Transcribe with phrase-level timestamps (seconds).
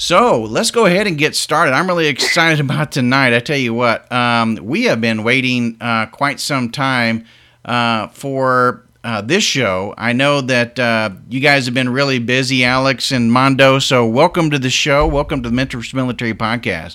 [0.00, 1.72] So let's go ahead and get started.
[1.72, 3.34] I'm really excited about tonight.
[3.34, 7.24] I tell you what, um, we have been waiting uh, quite some time
[7.64, 9.94] uh, for uh, this show.
[9.98, 13.80] I know that uh, you guys have been really busy, Alex and Mondo.
[13.80, 15.04] So welcome to the show.
[15.04, 16.94] Welcome to the Mentors Military Podcast.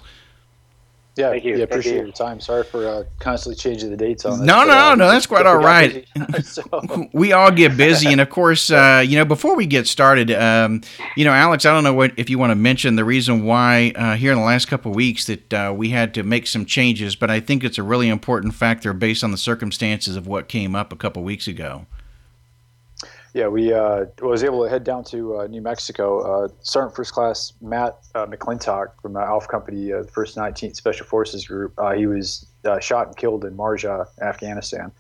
[1.16, 1.58] Yeah, Thank you.
[1.58, 2.04] Yeah, appreciate you.
[2.06, 2.40] your time.
[2.40, 4.48] Sorry for uh, constantly changing the dates on this.
[4.48, 6.08] No, but, no, uh, no, that's quite all right.
[6.44, 6.64] so.
[7.14, 10.82] we all get busy, and of course, uh, you know, before we get started, um,
[11.16, 13.94] you know, Alex, I don't know what if you want to mention the reason why
[13.96, 16.66] uh, here in the last couple of weeks that uh, we had to make some
[16.66, 20.48] changes, but I think it's a really important factor based on the circumstances of what
[20.48, 21.86] came up a couple of weeks ago.
[23.34, 26.20] Yeah, we uh, was able to head down to uh, New Mexico.
[26.20, 30.76] Uh, Sergeant First Class Matt uh, McClintock from the Alpha Company, uh, the First 19th
[30.76, 32.46] Special Forces Group, uh, he was
[32.80, 34.92] shot and killed in Marja, Afghanistan.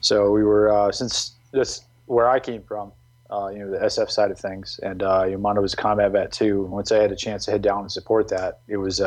[0.00, 2.90] So we were since that's where I came from,
[3.30, 6.62] you know, the SF side of things, and uh, Mondo was a combat vet too.
[6.62, 9.00] Once I had a chance to head down and support that, it was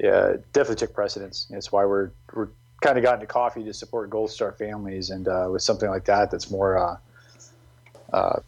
[0.00, 1.46] yeah definitely took precedence.
[1.48, 2.48] That's why we're we're
[2.82, 6.30] kind of got into coffee to support Gold Star families, and with something like that,
[6.30, 7.00] that's more
[8.14, 8.40] uh,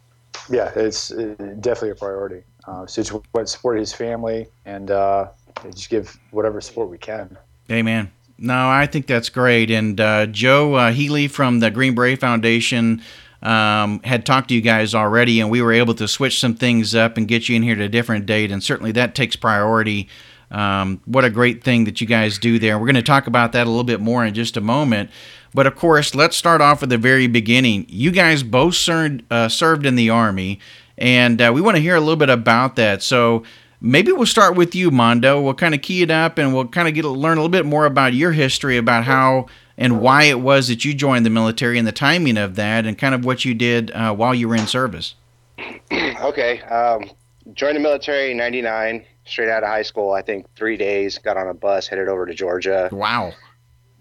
[0.49, 2.43] yeah, it's definitely a priority.
[2.67, 5.29] Uh, so just support his family and uh,
[5.71, 7.37] just give whatever support we can.
[7.71, 8.11] Amen.
[8.39, 9.71] No, I think that's great.
[9.71, 13.03] And uh, Joe uh, Healy from the Green Beret Foundation
[13.43, 16.95] um, had talked to you guys already, and we were able to switch some things
[16.95, 18.53] up and get you in here to a different date.
[18.53, 20.09] And certainly that takes priority.
[20.51, 22.79] Um, what a great thing that you guys do there.
[22.79, 25.11] We're going to talk about that a little bit more in just a moment.
[25.57, 27.87] But of course, let's start off at the very beginning.
[27.89, 30.61] You guys both served, uh, served in the Army,
[30.99, 33.03] and uh, we want to hear a little bit about that.
[33.03, 33.43] So
[33.81, 35.41] maybe we'll start with you, Mondo.
[35.41, 37.49] We'll kind of key it up and we'll kind of get to learn a little
[37.49, 39.47] bit more about your history, about how
[39.79, 42.99] and why it was that you joined the military and the timing of that, and
[42.99, 45.15] kind of what you did uh, while you were in service.
[45.91, 46.61] okay.
[46.65, 47.11] Um,
[47.55, 50.13] joined the military in 99, straight out of high school.
[50.13, 52.91] I think three days, got on a bus, headed over to Georgia.
[52.93, 53.33] Wow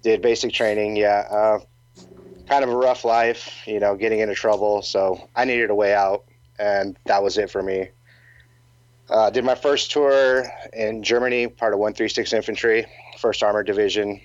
[0.05, 0.95] did basic training.
[0.95, 1.59] Yeah, uh,
[2.47, 4.83] kind of a rough life, you know, getting into trouble.
[4.83, 6.25] So I needed a way out,
[6.59, 7.89] and that was it for me.
[9.09, 12.85] Uh, did my first tour in Germany, part of 136 Infantry,
[13.17, 14.21] First Armored Division.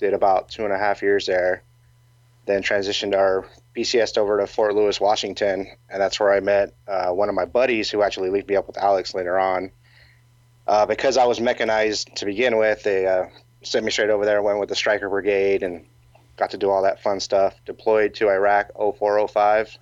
[0.00, 1.62] Did about two and a half years there.
[2.46, 7.10] Then transitioned our PCS over to Fort Lewis, Washington, and that's where I met uh,
[7.10, 9.70] one of my buddies who actually linked me up with Alex later on.
[10.66, 13.26] Uh, because I was mechanized to begin with, they uh,
[13.62, 14.42] sent me straight over there.
[14.42, 15.84] Went with the Stryker Brigade and
[16.36, 17.54] got to do all that fun stuff.
[17.66, 19.78] Deployed to Iraq 0405.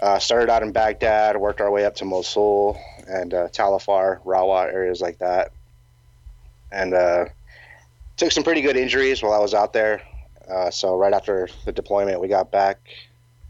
[0.00, 4.72] Uh, started out in Baghdad, worked our way up to Mosul and uh, Tal-Afar, Rawat,
[4.72, 5.52] areas like that.
[6.72, 7.26] And uh,
[8.16, 10.02] took some pretty good injuries while I was out there.
[10.50, 12.78] Uh, so right after the deployment, we got back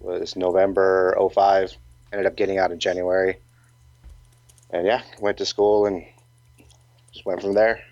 [0.02, 1.76] was November 05.
[2.12, 3.38] Ended up getting out in January.
[4.70, 6.04] And yeah, went to school and
[7.12, 7.82] just went from there.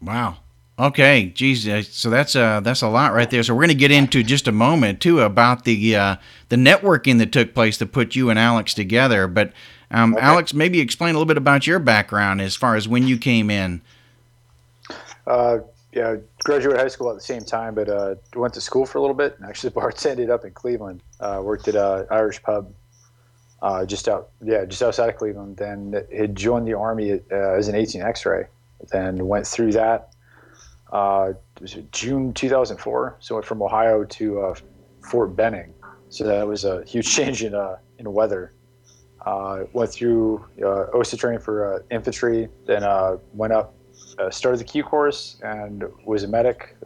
[0.00, 0.36] Wow.
[0.76, 3.44] Okay, geez, uh, so that's uh that's a lot right there.
[3.44, 6.16] So we're going to get into just a moment too about the uh,
[6.48, 9.28] the networking that took place to put you and Alex together.
[9.28, 9.52] But
[9.92, 10.24] um, okay.
[10.24, 13.50] Alex, maybe explain a little bit about your background as far as when you came
[13.50, 13.82] in.
[15.28, 15.58] Uh,
[15.92, 19.00] yeah, graduated high school at the same time, but uh, went to school for a
[19.00, 19.36] little bit.
[19.46, 21.00] Actually, bartended up in Cleveland.
[21.20, 22.72] Uh, worked at a Irish pub
[23.62, 25.56] uh, just out, yeah, just outside of Cleveland.
[25.56, 28.46] Then had joined the army uh, as an 18 X-ray.
[28.90, 30.13] Then went through that.
[30.94, 33.16] Uh, was June 2004.
[33.18, 34.54] So went from Ohio to uh,
[35.10, 35.74] Fort Benning.
[36.08, 38.52] So that was a huge change in uh, in weather.
[39.26, 42.48] Uh, went through uh, OSUT training for infantry.
[42.66, 42.82] Then
[43.32, 43.74] went up,
[44.30, 46.76] started the Q course, and was a medic.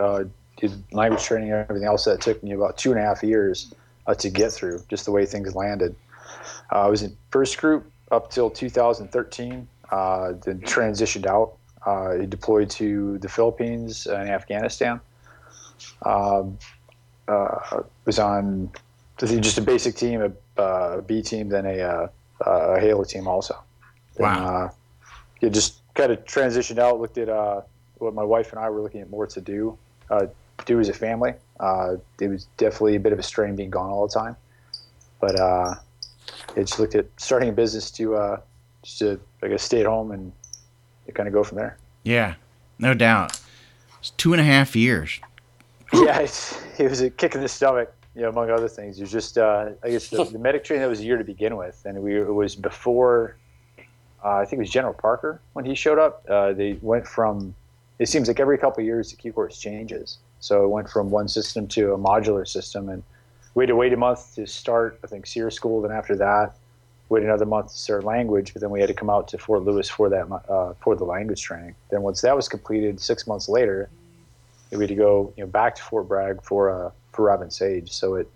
[0.56, 2.04] did language training and everything else.
[2.04, 3.74] That took me about two and a half years
[4.16, 5.94] to get through, just the way things landed.
[6.72, 11.56] Uh, I was in first group up till 2013, uh, then transitioned out.
[11.86, 15.00] Uh, deployed to the Philippines and Afghanistan.
[16.02, 16.58] Um,
[17.28, 18.70] uh, was on
[19.18, 22.08] just a basic team, a, uh, a B team, then a, uh,
[22.40, 23.56] a Halo team also.
[24.18, 24.72] Wow.
[25.40, 27.28] And, just kind of transitioned out, looked at
[27.98, 29.78] what my wife and I were looking at more to do,
[30.66, 31.34] do as a family.
[32.20, 34.36] it was definitely a bit of a strain being gone all the time.
[35.20, 35.38] But
[36.56, 38.40] I just looked at starting a business to uh,
[38.82, 40.32] just to I guess stay at home and
[41.14, 41.76] kind of go from there.
[42.02, 42.34] Yeah,
[42.78, 43.40] no doubt.
[44.00, 45.20] It's two and a half years.
[45.92, 48.98] yeah, it was a kick in the stomach, you know, among other things.
[48.98, 51.24] It was just uh, I guess the, the, medic training that was a year to
[51.24, 53.36] begin with, and we it was before
[54.24, 56.24] uh, I think it was General Parker when he showed up.
[56.28, 57.54] Uh, they went from
[57.98, 61.10] it seems like every couple of years the Q course changes, so it went from
[61.10, 63.02] one system to a modular system and
[63.58, 65.82] we had to wait a month to start, I think, SERE school.
[65.82, 66.54] Then after that,
[67.08, 68.52] wait another month to start language.
[68.52, 71.04] But then we had to come out to Fort Lewis for that uh, for the
[71.04, 71.74] language training.
[71.90, 73.88] Then once that was completed, six months later,
[74.70, 77.90] we had to go you know back to Fort Bragg for uh, for Robin Sage.
[77.90, 78.30] So it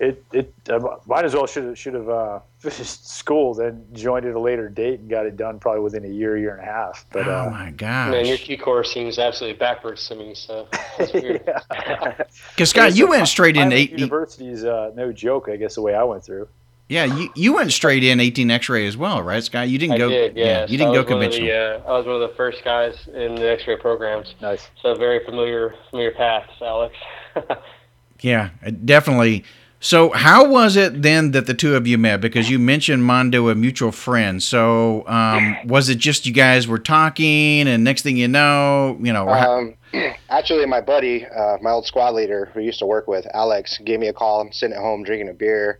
[0.00, 4.26] it it uh, might as well should have should have uh, finished school, then joined
[4.26, 6.70] at a later date and got it done probably within a year, year and a
[6.70, 7.06] half.
[7.12, 10.34] But oh uh, my god, man, your Q course seems absolutely backwards to me.
[10.34, 13.92] So because Scott, you went straight into eight.
[13.92, 15.48] University is uh, no joke.
[15.48, 16.48] I guess the way I went through.
[16.88, 19.68] Yeah, you, you went straight in 18 X-ray as well, right, Scott?
[19.68, 20.08] You didn't I go.
[20.08, 20.44] Did, yeah.
[20.44, 20.66] yeah.
[20.66, 21.46] you didn't go conventional.
[21.46, 24.34] The, uh, I was one of the first guys in the X-ray programs.
[24.40, 24.68] Nice.
[24.80, 26.94] So very familiar familiar paths, Alex.
[28.20, 28.50] yeah,
[28.86, 29.44] definitely.
[29.80, 32.20] So, how was it then that the two of you met?
[32.20, 34.42] Because you mentioned Mondo, a mutual friend.
[34.42, 39.12] So, um, was it just you guys were talking, and next thing you know, you
[39.12, 39.28] know?
[39.28, 39.76] Um,
[40.30, 44.00] actually, my buddy, uh, my old squad leader, who used to work with Alex, gave
[44.00, 44.40] me a call.
[44.40, 45.78] I'm sitting at home drinking a beer,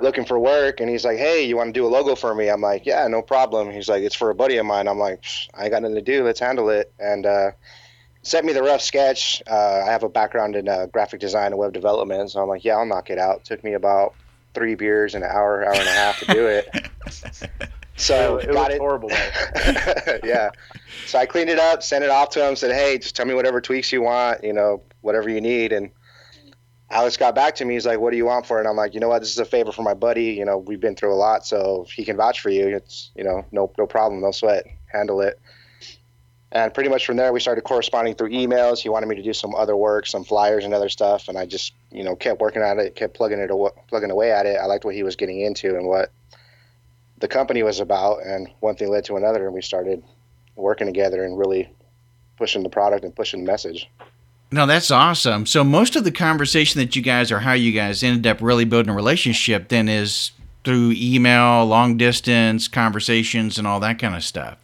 [0.00, 2.48] looking for work, and he's like, "Hey, you want to do a logo for me?"
[2.48, 5.24] I'm like, "Yeah, no problem." He's like, "It's for a buddy of mine." I'm like,
[5.54, 6.24] "I ain't got nothing to do.
[6.24, 7.50] Let's handle it." And uh,
[8.22, 9.42] sent me the rough sketch.
[9.46, 12.64] Uh, I have a background in uh, graphic design and web development, so I'm like,
[12.64, 13.38] yeah, I'll knock it out.
[13.38, 14.14] It took me about
[14.54, 16.90] three beers and an hour, hour and a half to do it.
[17.96, 19.10] so it, got it horrible.
[20.24, 20.50] yeah.
[21.06, 23.34] So I cleaned it up, sent it off to him, said, hey, just tell me
[23.34, 25.90] whatever tweaks you want, you know, whatever you need, and.
[26.90, 27.74] Alex got back to me.
[27.74, 29.20] He's like, "What do you want for it?" And I'm like, "You know what?
[29.20, 30.32] This is a favor for my buddy.
[30.32, 33.24] You know, we've been through a lot, so he can vouch for you, it's you
[33.24, 35.38] know, no no problem, no sweat, handle it."
[36.50, 38.78] And pretty much from there, we started corresponding through emails.
[38.78, 41.44] He wanted me to do some other work, some flyers and other stuff, and I
[41.44, 43.50] just, you know, kept working at it, kept plugging it,
[43.88, 44.56] plugging away at it.
[44.58, 46.10] I liked what he was getting into and what
[47.18, 50.02] the company was about, and one thing led to another, and we started
[50.56, 51.68] working together and really
[52.38, 53.90] pushing the product and pushing the message.
[54.50, 55.44] No, that's awesome.
[55.46, 58.64] So most of the conversation that you guys or how you guys ended up really
[58.64, 60.30] building a relationship then is
[60.64, 64.58] through email, long distance conversations, and all that kind of stuff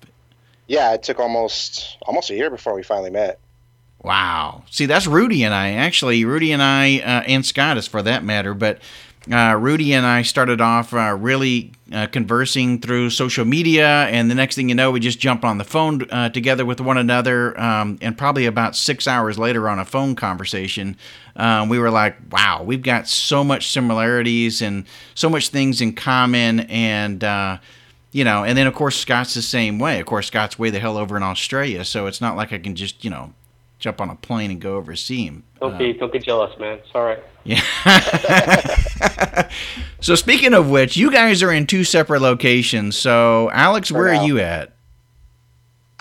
[0.66, 3.38] yeah, it took almost almost a year before we finally met.
[4.02, 4.64] Wow.
[4.70, 5.72] See, that's Rudy and I.
[5.72, 8.80] Actually, Rudy and I, uh, and Scott, is for that matter, but
[9.30, 14.34] uh, Rudy and I started off uh, really uh, conversing through social media, and the
[14.34, 17.58] next thing you know, we just jumped on the phone uh, together with one another.
[17.58, 20.96] Um, and probably about six hours later, on a phone conversation,
[21.36, 25.94] um, we were like, "Wow, we've got so much similarities and so much things in
[25.94, 27.58] common." And uh,
[28.12, 30.00] you know, and then of course Scott's the same way.
[30.00, 32.74] Of course, Scott's way the hell over in Australia, so it's not like I can
[32.74, 33.32] just you know
[33.84, 35.44] jump on a plane and go over see him.
[35.60, 36.78] Don't be, uh, don't get jealous, man.
[36.78, 37.22] It's all right.
[37.44, 37.60] Yeah.
[40.00, 42.96] so speaking of which, you guys are in two separate locations.
[42.96, 44.72] So Alex, where are you at?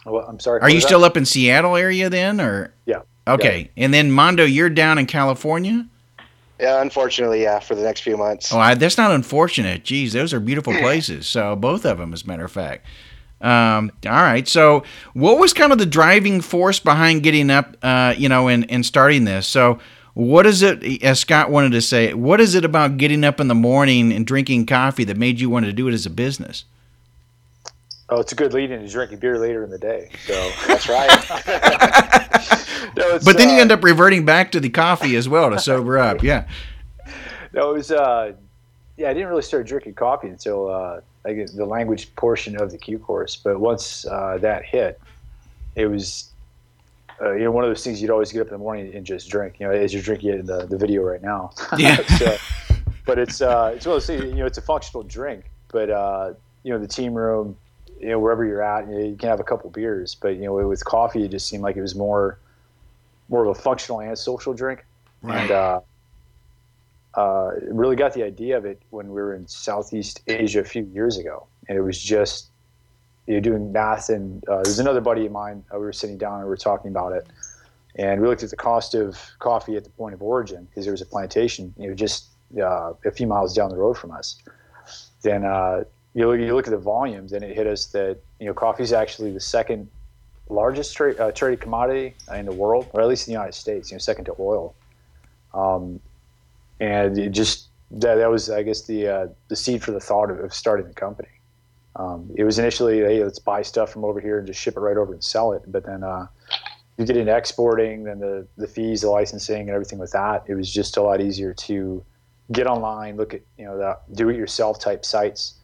[0.06, 0.62] Well, I'm sorry.
[0.62, 2.74] Are you still up in Seattle area then, or?
[2.86, 3.02] Yeah.
[3.28, 3.84] Okay, yeah.
[3.86, 5.86] and then Mondo, you're down in California.
[6.60, 8.54] Yeah, unfortunately, yeah, for the next few months.
[8.54, 9.84] Oh, I, that's not unfortunate.
[9.84, 11.28] Geez, those are beautiful places.
[11.28, 12.86] So both of them, as a matter of fact.
[13.44, 14.48] Um, all right.
[14.48, 14.84] So,
[15.14, 18.86] what was kind of the driving force behind getting up, uh, you know, and, and
[18.86, 19.46] starting this?
[19.46, 19.80] So,
[20.14, 23.50] what is it, as Scott wanted to say, what is it about getting up in
[23.50, 26.64] the morning and drinking coffee that made you want to do it as a business?
[28.10, 30.12] Oh, it's a good lead in to drinking beer later in the day.
[30.26, 31.10] So that's right.
[32.96, 35.60] no, but then uh, you end up reverting back to the coffee as well to
[35.60, 36.24] sober up.
[36.24, 36.48] Yeah.
[37.56, 37.92] No, it was.
[37.92, 38.34] Uh,
[38.98, 42.78] yeah, I didn't really start drinking coffee until uh, like the language portion of the
[42.78, 43.36] Q course.
[43.36, 45.00] But once uh, that hit,
[45.76, 46.32] it was
[47.22, 49.06] uh, you know one of those things you'd always get up in the morning and
[49.06, 49.60] just drink.
[49.60, 51.52] You know, as you're drinking it in the, the video right now.
[51.78, 52.06] Yeah.
[52.18, 52.38] so,
[53.06, 54.24] but it's uh, it's one of those things.
[54.24, 57.58] You know, it's a functional drink, but uh, you know the team room,
[58.00, 60.16] you know wherever you're at, you, know, you can have a couple beers.
[60.16, 62.40] But you know with coffee, it just seemed like it was more
[63.30, 64.86] more of a functional and social drink.
[65.24, 65.80] And uh,
[67.16, 70.84] uh, really got the idea of it when we were in Southeast Asia a few
[70.84, 72.50] years ago, and it was just
[73.28, 74.10] you know doing math.
[74.10, 75.64] And uh, there's another buddy of mine.
[75.74, 77.28] Uh, we were sitting down and we were talking about it,
[77.96, 80.94] and we looked at the cost of coffee at the point of origin because there
[80.94, 82.30] was a plantation, you know, just
[82.60, 84.42] uh, a few miles down the road from us.
[85.22, 85.84] Then uh,
[86.16, 88.84] you look, you look at the volumes, and it hit us that you know coffee
[88.84, 89.88] is actually the second
[90.50, 93.92] largest tra- uh, traded commodity in the world, or at least in the United States,
[93.92, 94.74] you know, second to oil.
[95.54, 96.00] Um,
[96.84, 100.30] and it just that, that was, I guess, the uh, the seed for the thought
[100.30, 101.30] of, of starting the company.
[101.96, 104.80] Um, it was initially, hey, let's buy stuff from over here and just ship it
[104.80, 105.62] right over and sell it.
[105.68, 106.28] But then uh,
[106.98, 110.44] you get into exporting, then the the fees, the licensing, and everything with that.
[110.48, 112.04] It was just a lot easier to
[112.52, 115.56] get online, look at you know the do-it-yourself type sites,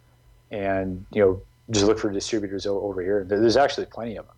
[0.51, 3.25] and you know just look for distributors over here.
[3.27, 4.35] There's actually plenty of them.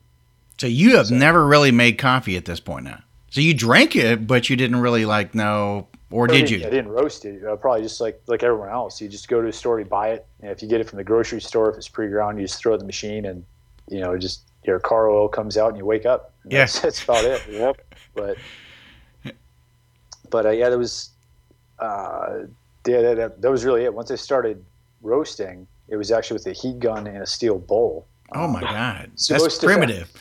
[0.57, 3.03] So you have so, never really made coffee at this point now.
[3.29, 6.58] So you drank it, but you didn't really like know, or did you?
[6.60, 7.44] I didn't roast it.
[7.44, 9.01] Uh, probably just like like everyone else.
[9.01, 10.98] You just go to a store, you buy it, and if you get it from
[10.98, 13.46] the grocery store, if it's pre-ground, you just throw it in the machine, and
[13.89, 16.34] you know, just your car oil comes out, and you wake up.
[16.46, 17.41] Yeah, that's, about it.
[17.50, 17.82] Yep.
[18.13, 18.38] But
[20.30, 21.12] but uh, yeah, that was
[21.80, 22.39] uh,
[22.86, 23.94] yeah, that, that was really it.
[23.94, 24.63] Once I started
[25.01, 28.08] roasting, it was actually with a heat gun and a steel bowl.
[28.34, 30.12] Oh my god, so that's primitive.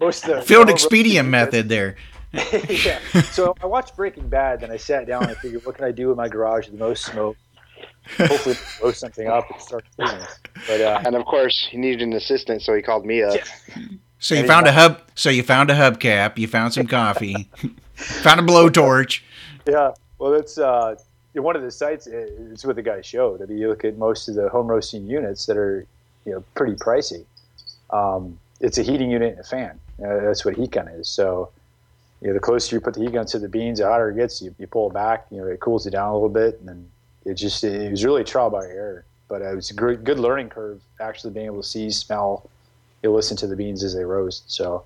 [0.00, 1.96] Most of the field expedient method there.
[2.68, 2.98] yeah.
[3.30, 5.92] So I watched Breaking Bad, then I sat down and I figured, what can I
[5.92, 7.36] do in my garage with the most smoke?
[8.18, 10.26] Hopefully, blow something up and start cleaning.
[10.66, 13.34] But uh, and of course, he needed an assistant, so he called me up.
[13.34, 13.84] Yeah.
[14.18, 15.02] So you and found a hub.
[15.14, 16.38] So you found a hubcap.
[16.38, 17.50] You found some coffee.
[17.94, 19.22] found a blowtorch.
[19.66, 19.92] Yeah.
[20.18, 20.96] Well, that's uh,
[21.34, 22.06] one of the sites.
[22.06, 23.42] It's what the guy showed.
[23.42, 25.86] I mean, you look at most of the home roasting units that are,
[26.24, 27.24] you know, pretty pricey.
[27.90, 29.78] Um, it's a heating unit and a fan.
[30.02, 31.08] Uh, that's what heat gun is.
[31.08, 31.50] So
[32.20, 34.16] you know, the closer you put the heat gun to the beans, the hotter it
[34.16, 34.40] gets.
[34.40, 36.68] You, you pull it back, you know, it cools it down a little bit, and
[36.68, 36.90] then
[37.24, 39.04] it just it was really trial by error.
[39.28, 42.48] But it was a great, good learning curve, actually being able to see, smell,
[43.02, 44.50] you listen to the beans as they roast.
[44.50, 44.84] So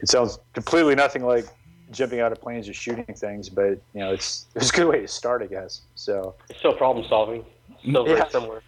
[0.00, 1.46] it sounds completely nothing like
[1.92, 5.00] jumping out of planes or shooting things, but you know, it's it's a good way
[5.00, 5.82] to start, I guess.
[5.94, 7.44] So it's still problem solving,
[7.80, 8.28] still very yeah.
[8.28, 8.62] similar.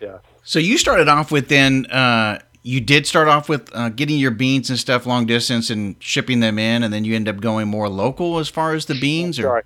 [0.00, 0.18] Yeah.
[0.44, 1.86] So you started off with then.
[1.86, 5.96] Uh, you did start off with uh, getting your beans and stuff long distance and
[6.00, 8.98] shipping them in, and then you end up going more local as far as the
[8.98, 9.38] beans.
[9.38, 9.62] Or Sorry.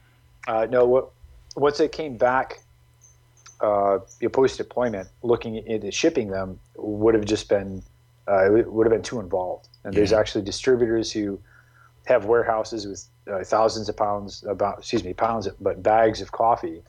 [0.46, 1.10] Uh, no, what,
[1.56, 2.60] once it came back,
[3.60, 3.98] uh,
[4.32, 7.82] post deployment, looking into shipping them would have just been
[8.28, 9.68] uh, it would have been too involved.
[9.84, 9.98] And yeah.
[9.98, 11.40] there's actually distributors who
[12.06, 16.82] have warehouses with uh, thousands of pounds about excuse me pounds, but bags of coffee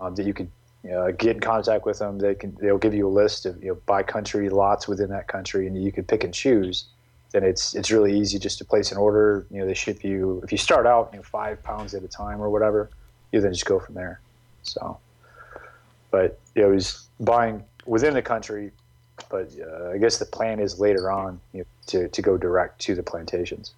[0.00, 0.50] um, that you could
[0.82, 2.18] you know, get in contact with them.
[2.18, 5.28] They can they'll give you a list of you know by country lots within that
[5.28, 6.86] country, and you can pick and choose.
[7.32, 9.46] Then it's it's really easy just to place an order.
[9.50, 12.08] You know, they ship you if you start out you know five pounds at a
[12.08, 12.90] time or whatever.
[13.32, 14.20] You then just go from there.
[14.62, 14.98] So,
[16.10, 18.72] but you know, it was buying within the country.
[19.28, 22.80] But uh, I guess the plan is later on you know, to to go direct
[22.82, 23.74] to the plantations.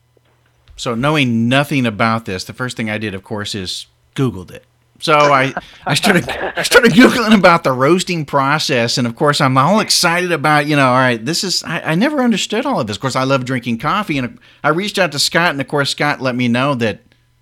[0.77, 4.65] So knowing nothing about this, the first thing I did, of course, is Googled it.
[5.03, 5.53] So I,
[5.85, 10.31] I started I started googling about the roasting process, and of course I'm all excited
[10.31, 12.97] about you know all right this is I, I never understood all of this.
[12.99, 15.91] Of course I love drinking coffee, and I reached out to Scott, and of course
[15.91, 17.01] Scott let me know that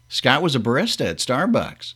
[0.09, 1.95] Scott was a barista at Starbucks.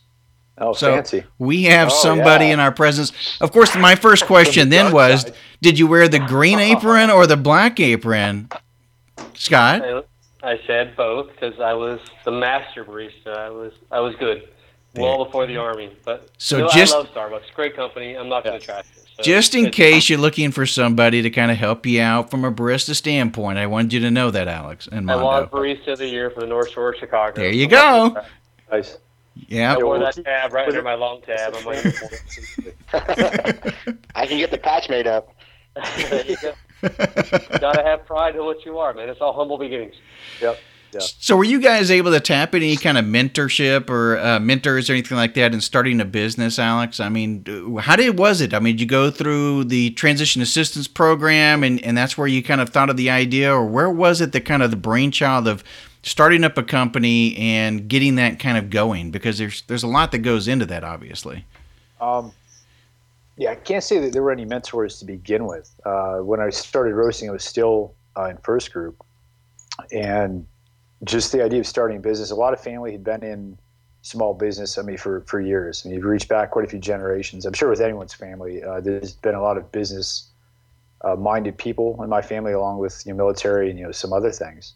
[0.59, 1.23] Oh, so fancy!
[1.39, 2.53] We have oh, somebody yeah.
[2.53, 3.11] in our presence.
[3.41, 5.33] Of course, my first question then was, side.
[5.61, 8.49] did you wear the green apron or the black apron,
[9.33, 9.81] Scott?
[9.81, 10.03] I,
[10.43, 13.35] I said both because I was the master barista.
[13.35, 14.47] I was I was good
[15.01, 15.95] well before the army.
[16.03, 18.15] But so you just I love Starbucks, great company.
[18.15, 19.05] I'm not going to trash it.
[19.17, 22.43] So just in case you're looking for somebody to kind of help you out from
[22.43, 24.89] a barista standpoint, I wanted you to know that, Alex.
[24.91, 27.41] And I won barista of the year for the North Shore of Chicago.
[27.41, 28.17] There you go.
[28.69, 28.97] Nice.
[29.47, 29.73] Yeah.
[29.73, 32.11] I wore that tab right under my long tab on my uniform.
[34.15, 35.33] I can get the patch made up.
[35.97, 36.53] there you go.
[37.59, 39.09] Gotta have pride in what you are, man.
[39.09, 39.95] It's all humble beginnings.
[40.41, 40.59] Yep.
[41.01, 44.93] So, were you guys able to tap any kind of mentorship or uh, mentors or
[44.93, 46.99] anything like that in starting a business, Alex?
[46.99, 47.45] I mean,
[47.79, 48.53] how did was it?
[48.53, 52.43] I mean, did you go through the transition assistance program, and and that's where you
[52.43, 55.47] kind of thought of the idea, or where was it the kind of the brainchild
[55.47, 55.63] of
[56.03, 59.11] starting up a company and getting that kind of going?
[59.11, 61.45] Because there's there's a lot that goes into that, obviously.
[61.99, 62.31] Um,
[63.37, 65.69] Yeah, I can't say that there were any mentors to begin with.
[65.85, 69.03] Uh, when I started roasting, I was still uh, in first group,
[69.91, 70.45] and
[71.05, 72.31] just the idea of starting a business.
[72.31, 73.57] A lot of family had been in
[74.01, 74.77] small business.
[74.77, 75.83] I mean, for for years.
[75.83, 77.45] I mean, you've reached back quite a few generations.
[77.45, 80.29] I'm sure with anyone's family, uh, there's been a lot of business
[81.01, 84.13] uh, minded people in my family, along with you know, military and you know some
[84.13, 84.73] other things.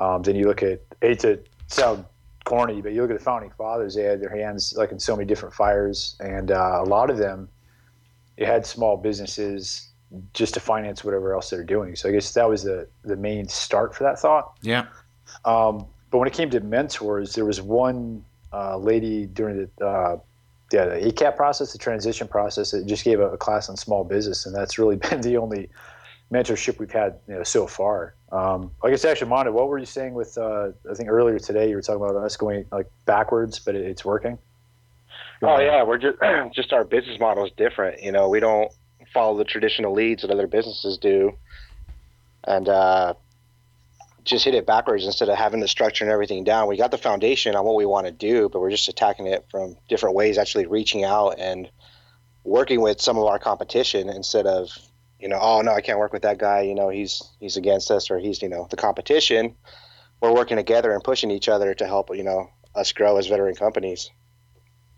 [0.00, 2.04] Um, then you look at hate to sound
[2.44, 5.16] corny, but you look at the founding fathers; they had their hands like in so
[5.16, 7.48] many different fires, and uh, a lot of them
[8.36, 9.90] they had small businesses
[10.34, 11.96] just to finance whatever else they're doing.
[11.96, 14.56] So I guess that was the the main start for that thought.
[14.62, 14.86] Yeah.
[15.44, 20.18] Um, but when it came to mentors, there was one uh, lady during the uh,
[20.72, 24.04] yeah, the ACAP process, the transition process, that just gave a, a, class on small
[24.04, 25.68] business, and that's really been the only
[26.32, 28.14] mentorship we've had you know, so far.
[28.30, 30.38] Um, I guess actually, Mondo, what were you saying with?
[30.38, 33.82] Uh, I think earlier today you were talking about us going like backwards, but it,
[33.82, 34.38] it's working.
[35.42, 36.18] Oh yeah, we're just
[36.54, 38.02] just our business model is different.
[38.02, 38.72] You know, we don't
[39.12, 41.36] follow the traditional leads that other businesses do,
[42.44, 43.14] and uh,
[44.24, 46.68] just hit it backwards instead of having the structure and everything down.
[46.68, 49.46] We got the foundation on what we want to do, but we're just attacking it
[49.50, 51.70] from different ways, actually reaching out and
[52.44, 54.76] working with some of our competition instead of,
[55.18, 57.90] you know, oh no, I can't work with that guy, you know, he's he's against
[57.90, 59.54] us or he's, you know, the competition.
[60.20, 63.54] We're working together and pushing each other to help, you know, us grow as veteran
[63.54, 64.10] companies.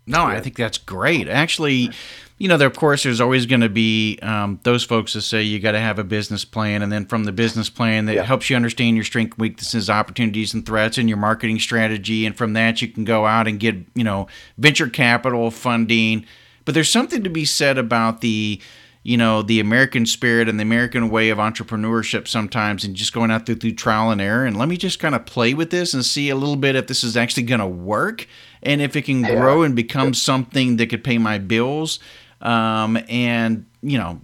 [0.07, 1.27] No, I think that's great.
[1.27, 1.89] Actually,
[2.37, 5.41] you know, there, of course, there's always going to be um, those folks that say
[5.41, 8.23] you got to have a business plan, and then from the business plan that yeah.
[8.23, 12.53] helps you understand your strengths, weaknesses, opportunities, and threats, and your marketing strategy, and from
[12.53, 16.25] that you can go out and get you know venture capital funding.
[16.65, 18.61] But there's something to be said about the
[19.01, 23.31] you know the American spirit and the American way of entrepreneurship sometimes, and just going
[23.31, 24.45] out through, through trial and error.
[24.45, 26.87] And let me just kind of play with this and see a little bit if
[26.87, 28.27] this is actually going to work,
[28.65, 29.35] and if it can yeah.
[29.35, 31.99] grow and become something that could pay my bills.
[32.41, 34.19] Um, and you know,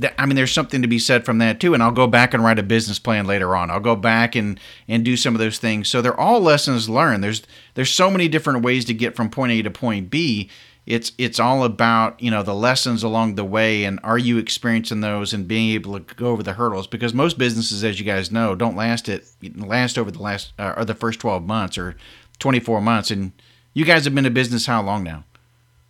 [0.00, 1.74] th- I mean, there's something to be said from that too.
[1.74, 3.70] And I'll go back and write a business plan later on.
[3.70, 5.88] I'll go back and and do some of those things.
[5.88, 7.24] So they're all lessons learned.
[7.24, 7.42] There's
[7.74, 10.48] there's so many different ways to get from point A to point B
[10.86, 15.00] it's it's all about you know the lessons along the way and are you experiencing
[15.00, 18.30] those and being able to go over the hurdles because most businesses as you guys
[18.30, 21.96] know don't last it last over the last uh, or the first 12 months or
[22.38, 23.32] 24 months and
[23.76, 25.24] you guys have been in business how long now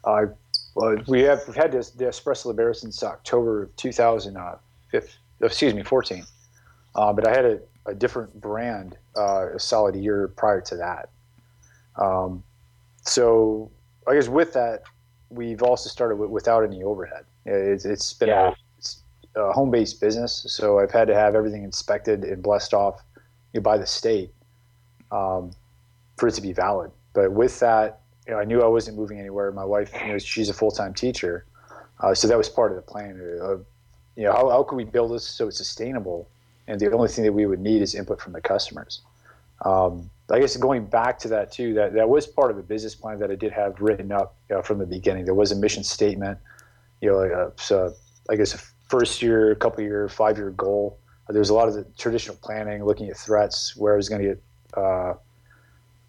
[0.04, 0.26] uh,
[0.74, 4.58] well, we have we've had this the Espresso Liber since october of 2005
[5.40, 6.24] excuse me 14
[6.94, 11.08] uh, but i had a, a different brand uh, a solid year prior to that
[11.96, 12.42] um,
[13.02, 13.70] so
[14.06, 14.82] I guess with that,
[15.30, 17.24] we've also started with, without any overhead.
[17.44, 18.48] It's, it's been yeah.
[18.48, 19.02] a, it's
[19.34, 23.02] a home-based business, so I've had to have everything inspected and blessed off
[23.52, 24.32] you know, by the state
[25.10, 25.52] um,
[26.16, 26.90] for it to be valid.
[27.16, 29.50] But with that, you know, I knew I wasn't moving anywhere.
[29.50, 31.46] My wife, you know, she's a full-time teacher,
[32.00, 33.18] uh, so that was part of the plan.
[33.40, 33.64] Of,
[34.16, 36.28] you know, how, how can we build this so it's sustainable?
[36.66, 39.00] And the only thing that we would need is input from the customers.
[39.64, 42.94] Um, I guess going back to that too, that, that was part of the business
[42.94, 45.24] plan that I did have written up you know, from the beginning.
[45.24, 46.38] There was a mission statement,
[47.00, 47.94] you know, uh, so
[48.28, 48.58] I guess a
[48.90, 50.98] first year, a couple year, five year goal.
[51.26, 54.10] Uh, there was a lot of the traditional planning, looking at threats, where I was
[54.10, 54.42] going to get
[54.74, 55.14] uh,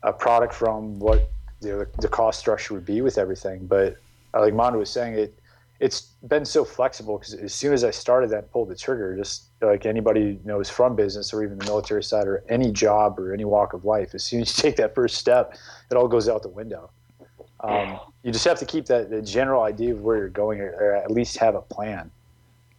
[0.08, 1.30] a product from, what
[1.62, 3.68] the, the cost structure would be with everything.
[3.68, 3.98] But
[4.34, 5.38] uh, like Mondo was saying, it
[5.80, 9.50] it's been so flexible because as soon as I started that, pulled the trigger, just
[9.62, 13.46] like anybody knows from business or even the military side or any job or any
[13.46, 15.56] walk of life, as soon as you take that first step,
[15.92, 16.90] it all goes out the window.
[17.60, 20.94] Um, you just have to keep that the general idea of where you're going, or,
[20.94, 22.10] at least have a plan.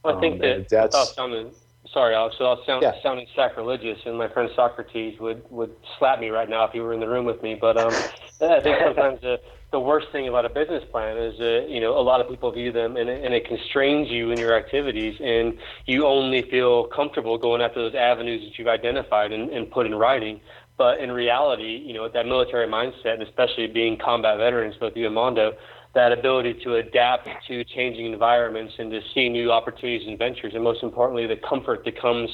[0.05, 1.53] I think um, that that's sounding,
[1.93, 2.93] sorry, Alex, without sound, yeah.
[3.03, 6.93] sounding sacrilegious, and my friend Socrates would would slap me right now if he were
[6.93, 7.57] in the room with me.
[7.61, 7.93] But um,
[8.41, 11.99] I think sometimes the the worst thing about a business plan is that you know
[11.99, 15.17] a lot of people view them and it, and it constrains you in your activities
[15.23, 19.85] and you only feel comfortable going after those avenues that you've identified and, and put
[19.85, 20.41] in writing
[20.79, 25.05] but in reality you know that military mindset and especially being combat veterans both you
[25.05, 25.53] and mondo
[25.95, 30.63] that ability to adapt to changing environments and to see new opportunities and ventures and
[30.63, 32.31] most importantly the comfort that comes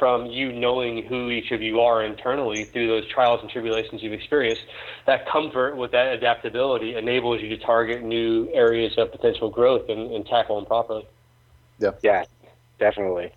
[0.00, 4.14] from you knowing who each of you are internally through those trials and tribulations you've
[4.14, 4.62] experienced,
[5.06, 10.10] that comfort with that adaptability enables you to target new areas of potential growth and,
[10.10, 11.06] and tackle them properly.
[11.78, 11.90] Yeah.
[12.02, 12.24] Yeah,
[12.78, 13.30] definitely.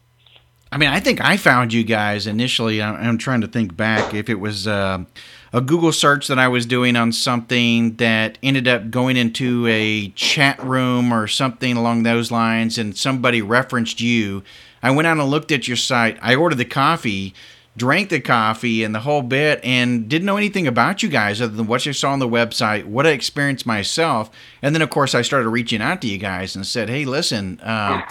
[0.72, 2.82] I mean, I think I found you guys initially.
[2.82, 5.04] I'm trying to think back if it was uh,
[5.54, 10.10] a Google search that I was doing on something that ended up going into a
[10.10, 14.44] chat room or something along those lines, and somebody referenced you
[14.82, 16.20] I went out and looked at your site.
[16.22, 17.34] I ordered the coffee
[17.76, 21.54] drank the coffee and the whole bit and didn't know anything about you guys other
[21.54, 24.30] than what you saw on the website, what I experienced myself.
[24.62, 27.60] And then, of course, I started reaching out to you guys and said, hey, listen,
[27.64, 28.04] um,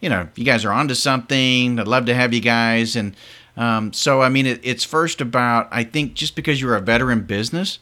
[0.00, 1.80] you know, you guys are onto something.
[1.80, 2.94] I'd love to have you guys.
[2.94, 3.16] And
[3.58, 7.22] um, so, I mean, it, it's first about, I think, just because you're a veteran
[7.22, 7.80] business,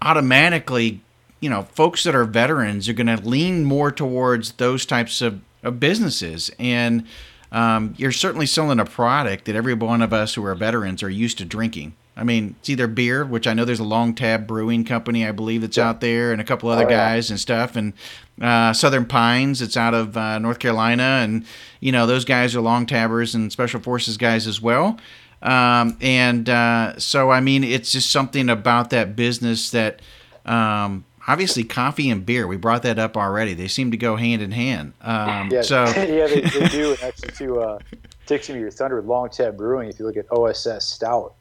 [0.00, 1.00] automatically,
[1.40, 5.40] you know, folks that are veterans are going to lean more towards those types of,
[5.62, 6.50] of businesses.
[6.58, 7.04] And,
[7.50, 11.10] um, you're certainly selling a product that every one of us who are veterans are
[11.10, 11.94] used to drinking.
[12.18, 15.32] I mean, it's either beer, which I know there's a Long Tab Brewing Company, I
[15.32, 15.88] believe, that's yeah.
[15.88, 17.34] out there, and a couple other oh, guys yeah.
[17.34, 17.92] and stuff, and
[18.40, 21.44] uh, Southern Pines, it's out of uh, North Carolina, and
[21.80, 24.98] you know those guys are long tabbers and special forces guys as well.
[25.42, 30.00] Um, and uh, so, I mean, it's just something about that business that
[30.44, 32.46] um, obviously coffee and beer.
[32.46, 33.54] We brought that up already.
[33.54, 34.94] They seem to go hand in hand.
[35.00, 36.96] Um, yeah, so yeah, they, they do.
[37.02, 37.78] actually, to uh,
[38.26, 41.34] take some of your thunder with Long Tab Brewing, if you look at OSS Stout,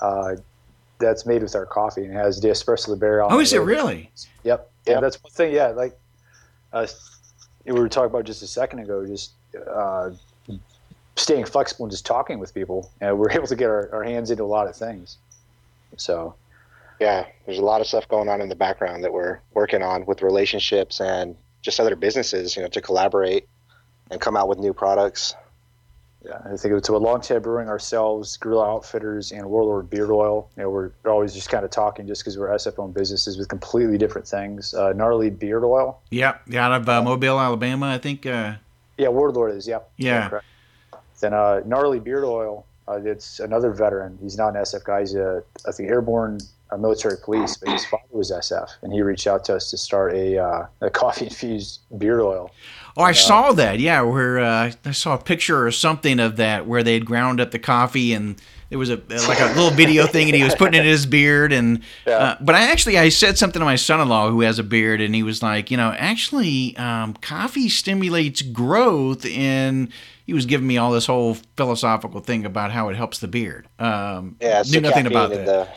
[0.00, 0.36] uh,
[0.98, 3.22] that's made with our coffee and has the Espresso Liber.
[3.22, 4.10] Oh, is it really?
[4.44, 4.70] Yep.
[4.86, 5.02] Yeah, yep.
[5.02, 5.54] that's one thing.
[5.54, 5.98] Yeah, like
[6.72, 6.86] uh,
[7.64, 9.32] we were talking about just a second ago, just
[9.70, 10.10] uh,
[11.16, 14.30] staying flexible and just talking with people, and we're able to get our, our hands
[14.30, 15.18] into a lot of things.
[15.96, 16.34] So
[17.00, 20.04] yeah, there's a lot of stuff going on in the background that we're working on
[20.06, 23.48] with relationships and just other businesses, you know, to collaborate
[24.10, 25.34] and come out with new products.
[26.28, 30.50] Yeah, I think it's a Long Tab Brewing ourselves, Guerrilla Outfitters, and Warlord Beard Oil.
[30.56, 33.96] You know, we're always just kind of talking just because we're SF-owned businesses with completely
[33.96, 34.74] different things.
[34.74, 36.00] Uh, gnarly Beard Oil.
[36.10, 38.26] Yeah, out of uh, Mobile, Alabama, I think.
[38.26, 38.54] Uh...
[38.98, 39.66] Yeah, Warlord is.
[39.66, 39.78] Yeah.
[39.96, 40.28] Yeah.
[40.30, 40.40] yeah
[41.20, 42.64] then uh, Gnarly Beard Oil.
[42.86, 44.18] Uh, it's another veteran.
[44.22, 45.00] He's not an SF guy.
[45.00, 46.38] He's a, I think, airborne
[46.70, 49.76] uh, military police, but his father was SF, and he reached out to us to
[49.76, 52.50] start a, uh, a coffee infused beard oil.
[52.98, 53.78] Oh, I uh, saw that.
[53.78, 57.40] Yeah, where uh, I saw a picture or something of that where they had ground
[57.40, 60.54] up the coffee and it was a like a little video thing, and he was
[60.54, 61.52] putting it in his beard.
[61.52, 62.16] And yeah.
[62.16, 65.14] uh, but I actually I said something to my son-in-law who has a beard, and
[65.14, 69.90] he was like, you know, actually, um, coffee stimulates growth, and
[70.26, 73.66] he was giving me all this whole philosophical thing about how it helps the beard.
[73.78, 75.74] Um, yeah, knew nothing about that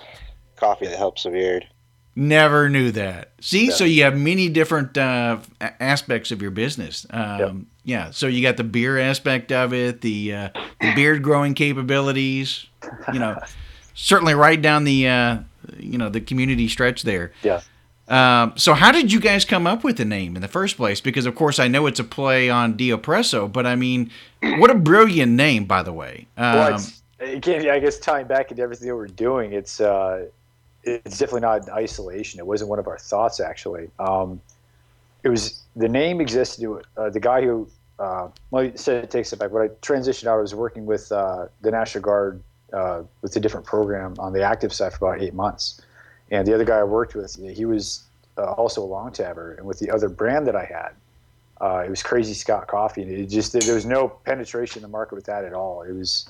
[0.57, 1.67] coffee that helps the beard.
[2.15, 3.32] Never knew that.
[3.39, 3.74] See, yeah.
[3.74, 7.06] so you have many different uh, aspects of your business.
[7.10, 7.56] Um, yep.
[7.84, 10.50] Yeah, so you got the beer aspect of it, the, uh,
[10.82, 12.67] the beard growing capabilities.
[13.12, 13.39] You know,
[13.93, 15.38] certainly right down the uh,
[15.78, 17.32] you know the community stretch there.
[17.43, 17.62] Yeah.
[18.08, 21.00] Um, so how did you guys come up with the name in the first place?
[21.00, 24.69] Because of course I know it's a play on De Oppresso, but I mean, what
[24.69, 26.28] a brilliant name, by the way.
[26.36, 26.86] Um, well,
[27.21, 30.26] again, I guess tying back into everything that we're doing, it's uh,
[30.84, 32.39] it's definitely not isolation.
[32.39, 33.89] It wasn't one of our thoughts actually.
[34.00, 34.41] Um,
[35.24, 36.67] it was the name existed.
[36.98, 37.67] Uh, the guy who
[38.02, 39.52] uh, well, it takes it back.
[39.52, 42.41] When I transitioned out, I was working with uh, the National Guard
[42.74, 45.82] uh, with a different program on the active side for about eight months.
[46.32, 48.04] And the other guy I worked with, he was
[48.39, 50.91] uh, also a long tabber, and with the other brand that I had,
[51.60, 53.04] uh, it was Crazy Scott Coffee.
[53.04, 55.84] And it just there was no penetration in the market with that at all.
[55.84, 56.28] It was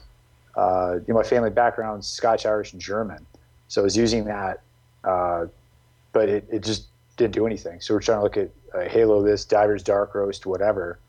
[0.57, 0.61] you
[1.07, 3.25] know my family background Scotch, Irish, and German.
[3.71, 4.59] So I was using that,
[5.05, 5.45] uh,
[6.11, 7.79] but it, it just didn't do anything.
[7.79, 10.99] So we're trying to look at uh, Halo this, Divers Dark Roast, whatever.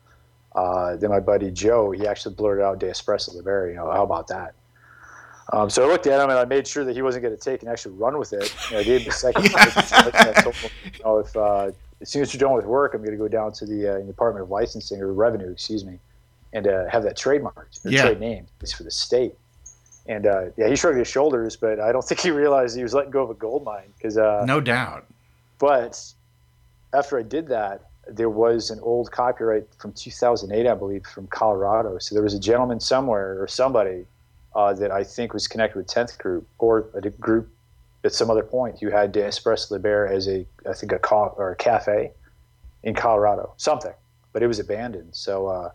[0.55, 3.67] Uh, then my buddy Joe, he actually blurted out De Espresso Liber.
[3.67, 4.53] You know, how about that?
[5.51, 7.43] Um, so I looked at him and I made sure that he wasn't going to
[7.43, 8.55] take and actually run with it.
[8.69, 9.53] You know, I gave him a second.
[9.53, 13.01] I told him, you know, if uh, as soon as you're done with work, I'm
[13.01, 15.99] going to go down to the uh, Department of Licensing or Revenue, excuse me,
[16.53, 18.03] and uh, have that trademarked, or yeah.
[18.03, 18.47] trade name.
[18.61, 19.35] It's for the state.
[20.05, 22.93] And uh, yeah, he shrugged his shoulders, but I don't think he realized he was
[22.93, 23.93] letting go of a gold mine.
[23.97, 25.05] Because uh, no doubt.
[25.59, 26.01] But
[26.93, 31.97] after I did that, there was an old copyright from 2008, I believe, from Colorado.
[31.99, 34.05] So there was a gentleman somewhere or somebody
[34.55, 37.49] uh, that I think was connected with 10th Group or a group
[38.03, 41.51] at some other point who had Espresso Libera as a, I think, a co- or
[41.51, 42.11] a cafe
[42.83, 43.93] in Colorado, something.
[44.33, 45.15] But it was abandoned.
[45.15, 45.71] So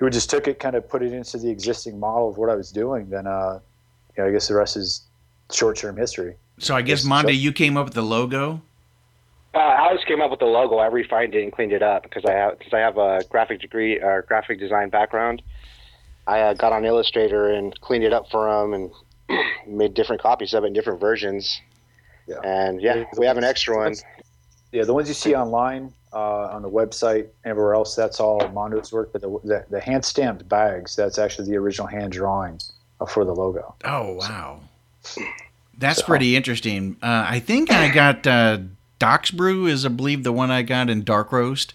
[0.00, 2.50] uh, we just took it, kind of put it into the existing model of what
[2.50, 3.60] I was doing, then uh,
[4.16, 5.02] you know, I guess the rest is
[5.52, 6.36] short-term history.
[6.58, 8.62] So I guess Monday, you came up with the logo.
[9.54, 10.78] Uh, I just came up with the logo.
[10.78, 13.60] I refined it and cleaned it up because I have because I have a graphic
[13.60, 15.42] degree or graphic design background.
[16.26, 18.90] I uh, got on Illustrator and cleaned it up for them and
[19.66, 21.60] made different copies of it in different versions.
[22.26, 22.36] Yeah.
[22.42, 23.94] And yeah, we have an extra one.
[24.74, 28.92] Yeah, the ones you see online uh, on the website, everywhere else, that's all Mondo's
[28.92, 29.12] work.
[29.12, 32.58] But the, the, the hand stamped bags, that's actually the original hand drawing
[33.08, 33.76] for the logo.
[33.84, 34.58] Oh wow,
[35.78, 36.06] that's so.
[36.06, 36.96] pretty interesting.
[37.00, 38.58] Uh, I think I got uh,
[38.98, 41.72] Doc's Brew is I believe the one I got in dark roast,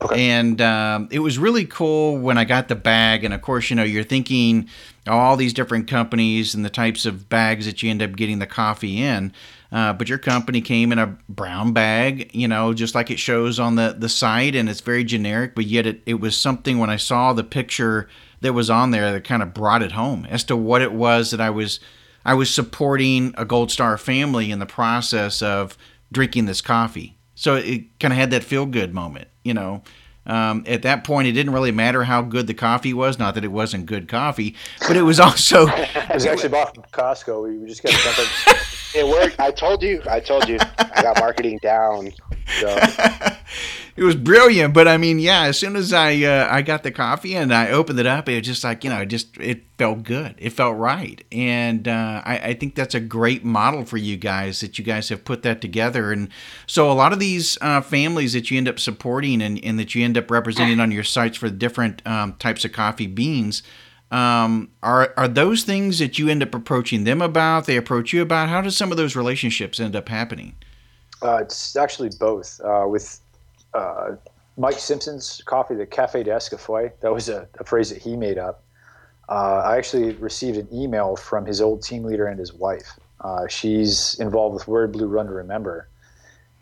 [0.00, 0.30] Okay.
[0.30, 3.24] And um, it was really cool when I got the bag.
[3.24, 4.68] And of course, you know, you're thinking
[5.08, 8.46] all these different companies and the types of bags that you end up getting the
[8.46, 9.32] coffee in.
[9.70, 13.58] Uh, but your company came in a brown bag, you know, just like it shows
[13.58, 15.54] on the, the site, and it's very generic.
[15.54, 18.08] But yet, it, it was something when I saw the picture
[18.40, 21.32] that was on there that kind of brought it home as to what it was
[21.32, 21.80] that I was
[22.24, 25.76] I was supporting a Gold Star family in the process of
[26.12, 27.18] drinking this coffee.
[27.34, 29.82] So it kind of had that feel good moment, you know.
[30.26, 33.18] Um, at that point, it didn't really matter how good the coffee was.
[33.18, 34.54] Not that it wasn't good coffee,
[34.86, 35.66] but it was also.
[35.68, 37.60] it was actually bought from Costco.
[37.60, 38.54] We just got something.
[38.94, 39.40] it worked.
[39.40, 40.02] I told you.
[40.08, 40.58] I told you.
[40.94, 42.12] I got marketing down.
[42.60, 42.78] So.
[43.98, 44.72] it was brilliant.
[44.72, 45.42] But I mean, yeah.
[45.42, 48.36] As soon as I uh, I got the coffee and I opened it up, it
[48.36, 50.36] was just like you know, it just it felt good.
[50.38, 54.60] It felt right, and uh, I, I think that's a great model for you guys
[54.60, 56.12] that you guys have put that together.
[56.12, 56.28] And
[56.66, 59.94] so a lot of these uh, families that you end up supporting and, and that
[59.94, 63.62] you end up representing on your sites for different um, types of coffee beans.
[64.10, 67.66] Um, are are those things that you end up approaching them about?
[67.66, 68.48] They approach you about?
[68.48, 70.54] How does some of those relationships end up happening?
[71.22, 72.60] Uh, it's actually both.
[72.62, 73.20] Uh, with
[73.74, 74.12] uh,
[74.56, 78.62] Mike Simpson's coffee, the Cafe d'Escafouet, that was a, a, phrase that he made up.
[79.28, 82.98] Uh, I actually received an email from his old team leader and his wife.
[83.20, 85.88] Uh, she's involved with Wear Blue Run to Remember,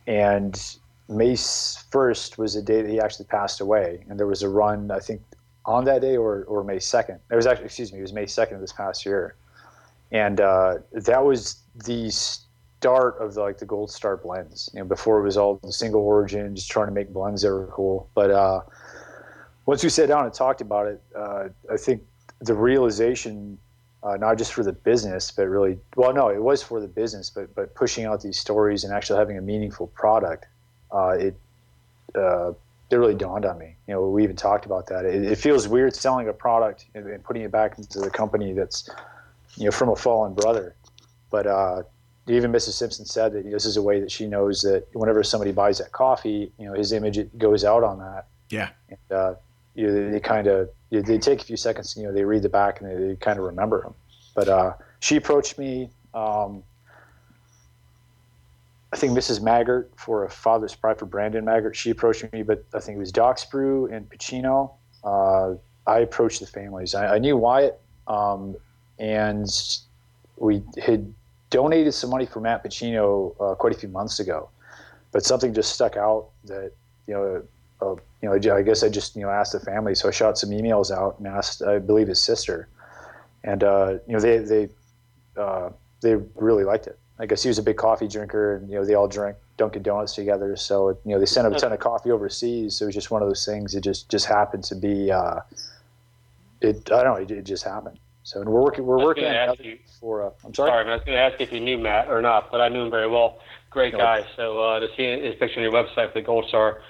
[0.06, 0.76] and
[1.08, 4.04] May 1st was the day that he actually passed away.
[4.08, 5.22] And there was a run, I think,
[5.64, 7.18] on that day or, or May 2nd.
[7.30, 9.36] It was actually, excuse me, it was May 2nd of this past year.
[10.12, 12.10] And uh, that was the
[12.80, 14.70] start of the, like the Gold Star blends.
[14.72, 17.66] You know, before it was all single origin, just trying to make blends that were
[17.68, 18.08] cool.
[18.14, 18.60] But uh,
[19.66, 22.02] once we sat down and talked about it, uh, I think
[22.40, 23.58] the realization,
[24.02, 27.30] uh, not just for the business, but really, well, no, it was for the business,
[27.30, 30.46] but but pushing out these stories and actually having a meaningful product,
[30.92, 31.36] uh, it
[32.14, 32.52] uh,
[32.90, 33.74] it really dawned on me.
[33.88, 35.04] You know, we even talked about that.
[35.04, 38.52] It, it feels weird selling a product and, and, putting it back into the company
[38.52, 38.88] that's,
[39.56, 40.76] you know, from a fallen brother.
[41.30, 41.82] But uh,
[42.28, 42.72] even Mrs.
[42.72, 45.52] Simpson said that you know, this is a way that she knows that whenever somebody
[45.52, 48.26] buys that coffee, you know, his image goes out on that.
[48.50, 48.70] Yeah.
[48.88, 49.34] And, uh,
[49.74, 51.96] you know, they, they kind of they take a few seconds.
[51.96, 53.94] You know, they read the back and they, they kind of remember him.
[54.34, 55.90] But uh, she approached me.
[56.14, 56.62] Um,
[58.92, 59.40] I think Mrs.
[59.40, 61.74] Maggart for a father's pride for Brandon Maggart.
[61.74, 64.72] She approached me, but I think it was Doc's Brew and Pacino.
[65.04, 65.54] Uh,
[65.86, 66.94] I approached the families.
[66.94, 68.56] I, I knew Wyatt, um,
[68.98, 69.48] and
[70.36, 71.12] we had
[71.50, 74.48] donated some money for Matt Pacino uh, quite a few months ago,
[75.12, 76.72] but something just stuck out that
[77.06, 77.42] you know.
[77.82, 80.38] Uh, you know, I guess I just you know asked the family, so I shot
[80.38, 82.68] some emails out and asked, I believe his sister,
[83.44, 84.68] and uh, you know they they
[85.36, 86.98] uh, they really liked it.
[87.18, 89.82] I guess he was a big coffee drinker, and you know they all drank Dunkin'
[89.82, 90.56] Donuts together.
[90.56, 92.76] So you know they sent a ton of coffee overseas.
[92.76, 93.74] So it was just one of those things.
[93.74, 95.10] It just just happened to be.
[95.10, 95.40] Uh,
[96.60, 97.22] it I don't know.
[97.22, 97.98] It, it just happened.
[98.26, 98.84] So and we're working.
[98.84, 99.22] We're working
[99.60, 100.26] you, for.
[100.26, 100.70] Uh, I'm sorry.
[100.70, 102.82] Sorry, I was going to ask if you knew Matt or not, but I knew
[102.82, 103.38] him very well.
[103.70, 104.00] Great no.
[104.00, 104.26] guy.
[104.34, 106.82] So uh, to see his picture on your website for the Gold Star,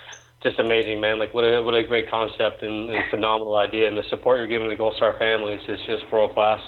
[0.43, 1.19] just amazing, man.
[1.19, 4.47] Like what a what a great concept and, and phenomenal idea, and the support you're
[4.47, 6.63] giving the Gold Star families is just world class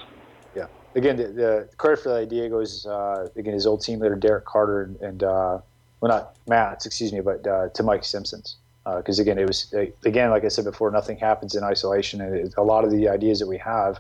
[0.55, 0.67] Yeah.
[0.95, 4.45] again, the, the, credit for the idea goes uh, again his old team leader Derek
[4.45, 5.61] Carter and, and uh,
[6.03, 8.57] well not Matt, excuse me, but uh, to Mike Simpsons
[8.97, 9.73] because uh, again it was
[10.05, 13.09] again like I said before, nothing happens in isolation, and it, a lot of the
[13.09, 13.99] ideas that we have,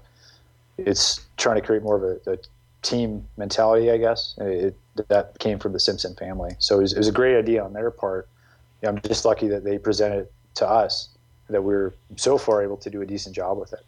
[0.78, 2.38] it's trying to create more of a, a
[2.82, 4.34] team mentality, I guess.
[4.38, 4.76] It,
[5.08, 7.72] that came from the Simpson family, so it was, it was a great idea on
[7.72, 8.28] their part.
[8.82, 11.10] I'm just lucky that they presented to us
[11.48, 13.84] that we we're so far able to do a decent job with it.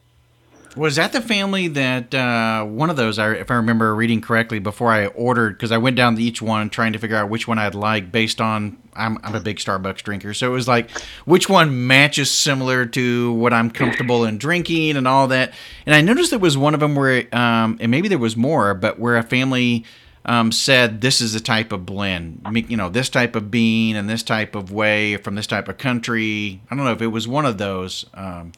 [0.77, 4.61] Was that the family that uh, one of those, I, if I remember reading correctly,
[4.61, 7.49] before I ordered, because I went down to each one trying to figure out which
[7.49, 10.33] one I'd like based on, I'm, I'm a big Starbucks drinker.
[10.33, 10.91] So it was like,
[11.25, 15.53] which one matches similar to what I'm comfortable in drinking and all that.
[15.87, 18.73] And I noticed there was one of them where, um, and maybe there was more,
[18.75, 19.85] but where a family
[20.25, 24.09] um, said this is the type of blend, you know, this type of bean and
[24.09, 26.61] this type of way from this type of country.
[26.71, 28.05] I don't know if it was one of those.
[28.15, 28.53] Um,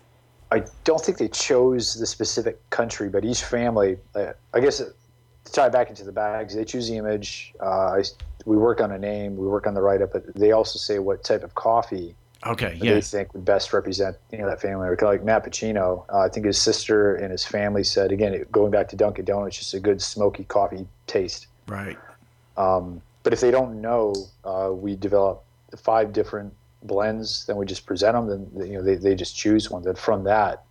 [0.53, 4.93] I don't think they chose the specific country, but each family, uh, I guess, to
[5.53, 7.55] tie back into the bags, they choose the image.
[7.59, 8.03] Uh, I,
[8.45, 10.99] we work on a name, we work on the write up, but they also say
[10.99, 12.15] what type of coffee.
[12.47, 12.79] Okay.
[12.83, 12.95] Yeah.
[12.95, 14.95] They think would best represent you know that family.
[15.01, 18.89] Like Matt Pacino, uh, I think his sister and his family said again, going back
[18.89, 21.47] to Dunkin' Donuts, just a good smoky coffee taste.
[21.67, 21.97] Right.
[22.59, 25.45] Um, but if they don't know, uh, we develop
[25.79, 28.51] five different blends, then we just present them.
[28.55, 29.83] Then you know they, they just choose one.
[29.83, 30.65] Then from that,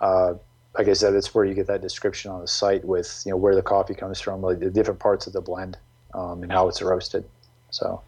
[0.00, 0.34] uh,
[0.76, 3.36] like I said, that's where you get that description on the site with you know
[3.36, 5.78] where the coffee comes from, like the different parts of the blend,
[6.14, 7.24] um, and how it's roasted.
[7.70, 8.02] So.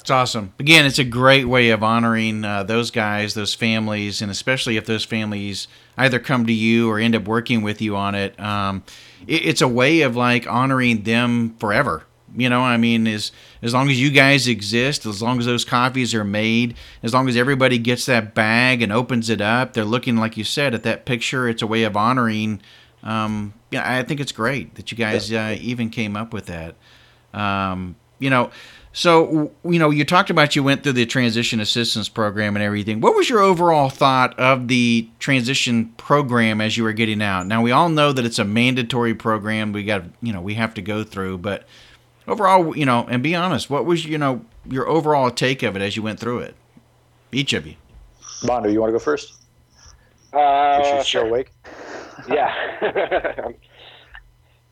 [0.00, 0.52] It's awesome.
[0.60, 4.86] Again, it's a great way of honoring uh, those guys, those families, and especially if
[4.86, 5.66] those families
[5.98, 8.38] either come to you or end up working with you on it.
[8.38, 8.84] Um,
[9.26, 12.05] it it's a way of like honoring them forever.
[12.34, 15.64] You know, I mean, as as long as you guys exist, as long as those
[15.64, 19.84] coffees are made, as long as everybody gets that bag and opens it up, they're
[19.84, 21.48] looking like you said at that picture.
[21.48, 22.60] It's a way of honoring.
[23.02, 26.74] Um, yeah, I think it's great that you guys uh, even came up with that.
[27.32, 28.50] Um, you know,
[28.96, 33.02] so, you know, you talked about you went through the transition assistance program and everything.
[33.02, 37.46] What was your overall thought of the transition program as you were getting out?
[37.46, 39.72] Now, we all know that it's a mandatory program.
[39.72, 41.66] We got, you know, we have to go through, but
[42.26, 45.82] overall, you know, and be honest, what was, you know, your overall take of it
[45.82, 46.54] as you went through it?
[47.32, 47.74] Each of you.
[48.44, 49.34] Mondo, you want to go first?
[50.32, 51.50] Uh, you should show awake.
[52.28, 52.54] yeah.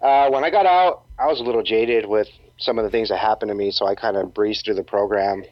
[0.01, 3.09] uh, when I got out, I was a little jaded with some of the things
[3.09, 5.45] that happened to me, so I kind of breezed through the program.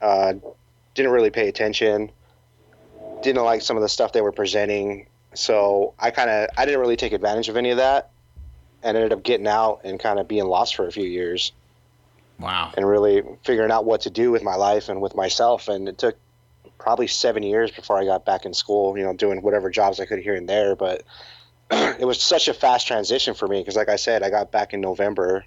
[0.00, 0.34] Uh,
[0.94, 2.10] didn't really pay attention.
[3.22, 6.80] Didn't like some of the stuff they were presenting, so I kind of I didn't
[6.80, 8.10] really take advantage of any of that,
[8.82, 11.52] and ended up getting out and kind of being lost for a few years.
[12.38, 12.72] Wow!
[12.76, 15.98] And really figuring out what to do with my life and with myself, and it
[15.98, 16.16] took
[16.78, 18.96] probably seven years before I got back in school.
[18.96, 21.02] You know, doing whatever jobs I could here and there, but
[21.70, 24.72] it was such a fast transition for me because, like I said, I got back
[24.72, 25.44] in November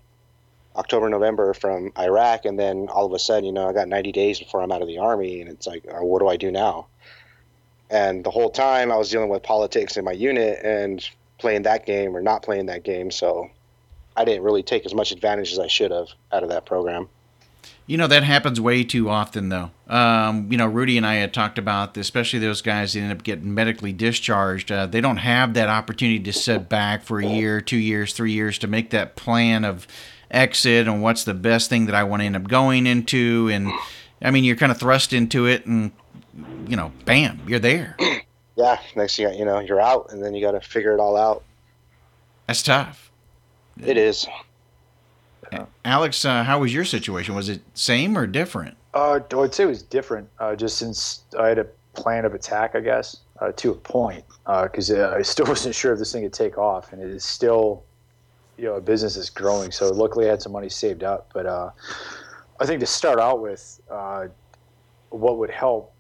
[0.75, 4.11] October, November from Iraq, and then all of a sudden, you know, I got 90
[4.11, 6.51] days before I'm out of the army, and it's like, oh, what do I do
[6.51, 6.87] now?
[7.89, 11.07] And the whole time I was dealing with politics in my unit and
[11.43, 13.49] playing that game or not playing that game, so
[14.15, 17.09] I didn't really take as much advantage as I should have out of that program.
[17.85, 19.71] You know that happens way too often, though.
[19.89, 23.23] Um, you know, Rudy and I had talked about, especially those guys that end up
[23.23, 24.71] getting medically discharged.
[24.71, 28.31] Uh, they don't have that opportunity to sit back for a year, two years, three
[28.31, 29.85] years to make that plan of
[30.31, 33.49] exit and what's the best thing that I want to end up going into.
[33.51, 33.69] And
[34.21, 35.91] I mean, you're kind of thrust into it, and
[36.69, 37.97] you know, bam, you're there.
[38.55, 41.17] Yeah, next thing you know, you're out, and then you got to figure it all
[41.17, 41.43] out.
[42.47, 43.11] That's tough.
[43.83, 44.27] It is.
[45.85, 47.35] Alex, uh, how was your situation?
[47.35, 48.77] Was it same or different?
[48.93, 50.29] Uh, I'd say it was different.
[50.39, 54.23] Uh, just since I had a plan of attack, I guess, uh, to a point,
[54.45, 57.23] because uh, I still wasn't sure if this thing would take off, and it is
[57.23, 57.83] still
[58.57, 59.71] you know a business is growing.
[59.71, 61.31] So luckily, I had some money saved up.
[61.33, 61.71] But uh,
[62.59, 64.27] I think to start out with, uh,
[65.09, 65.92] what would help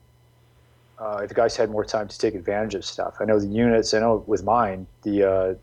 [1.03, 3.17] uh, the guys had more time to take advantage of stuff.
[3.19, 3.93] I know the units.
[3.93, 5.53] I know with mine, the uh,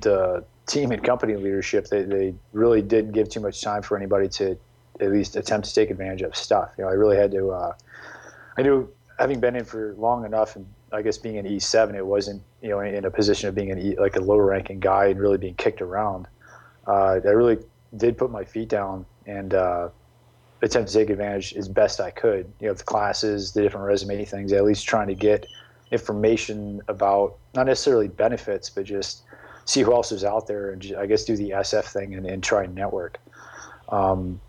[0.00, 4.28] the team and company leadership, they, they really didn't give too much time for anybody
[4.28, 4.56] to
[5.00, 6.70] at least attempt to take advantage of stuff.
[6.78, 7.50] You know, I really had to.
[7.50, 7.74] Uh,
[8.56, 8.88] I knew
[9.18, 12.70] having been in for long enough and I guess being an E7, it wasn't you
[12.70, 15.38] know in a position of being an e, like a lower ranking guy and really
[15.38, 16.28] being kicked around.
[16.86, 17.58] Uh, I really
[17.94, 19.88] did put my feet down and uh,
[20.62, 22.50] attempt to take advantage as best I could.
[22.60, 25.46] You know, the classes, the different resume things, at least trying to get
[25.90, 29.22] information about not necessarily benefits, but just
[29.64, 32.26] see who else is out there and just, I guess do the SF thing and,
[32.26, 33.18] and try and network.
[33.88, 34.40] Um,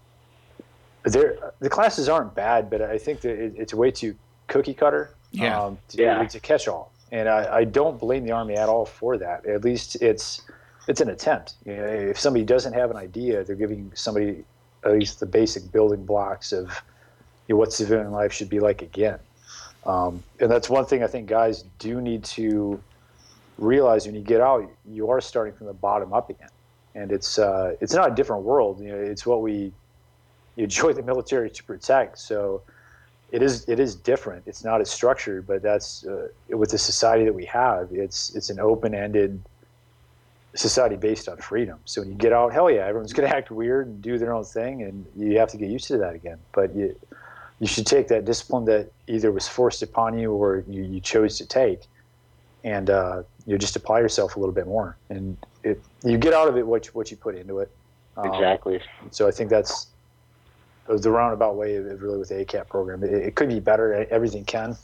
[1.04, 4.16] there, the classes aren't bad, but I think that it, it's way too
[4.48, 5.62] cookie cutter yeah.
[5.62, 6.24] Um, to, yeah.
[6.24, 6.92] to catch all.
[7.12, 9.46] And I, I, don't blame the Army at all for that.
[9.46, 10.42] At least it's
[10.88, 11.56] it's an attempt.
[11.66, 14.44] You know, if somebody doesn't have an idea, they're giving somebody
[14.86, 16.82] at least the basic building blocks of
[17.48, 19.20] you know, what civilian life should be like again.
[19.86, 22.82] Um, and that's one thing I think guys do need to
[23.58, 26.50] realize when you get out, you are starting from the bottom up again.
[26.96, 28.82] And it's uh, it's not a different world.
[28.82, 29.72] You know, it's what we
[30.56, 32.18] you join the military to protect.
[32.18, 32.64] So
[33.32, 34.44] it is it is different.
[34.46, 37.90] It's not as structured, but that's uh, with the society that we have.
[37.92, 39.42] It's it's an open ended
[40.56, 41.80] society based on freedom.
[41.86, 44.34] So when you get out, hell yeah, everyone's going to act weird and do their
[44.34, 46.40] own thing, and you have to get used to that again.
[46.52, 46.96] But you
[47.60, 51.38] you should take that discipline that either was forced upon you or you, you chose
[51.40, 51.82] to take,
[52.64, 56.48] and uh, you just apply yourself a little bit more, and it you get out
[56.48, 57.72] of it what you, what you put into it.
[58.16, 58.82] Um, exactly.
[59.12, 59.88] So I think that's
[60.88, 63.04] the roundabout way of really with the ACAP program.
[63.04, 64.08] It, it, could be better.
[64.10, 64.76] Everything can,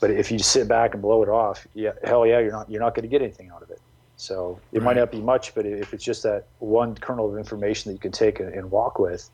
[0.00, 2.70] but if you just sit back and blow it off, yeah, hell yeah, you're not
[2.70, 3.80] you're not going to get anything out of it.
[4.20, 4.84] So it right.
[4.84, 8.00] might not be much, but if it's just that one kernel of information that you
[8.00, 9.30] can take and, and walk with,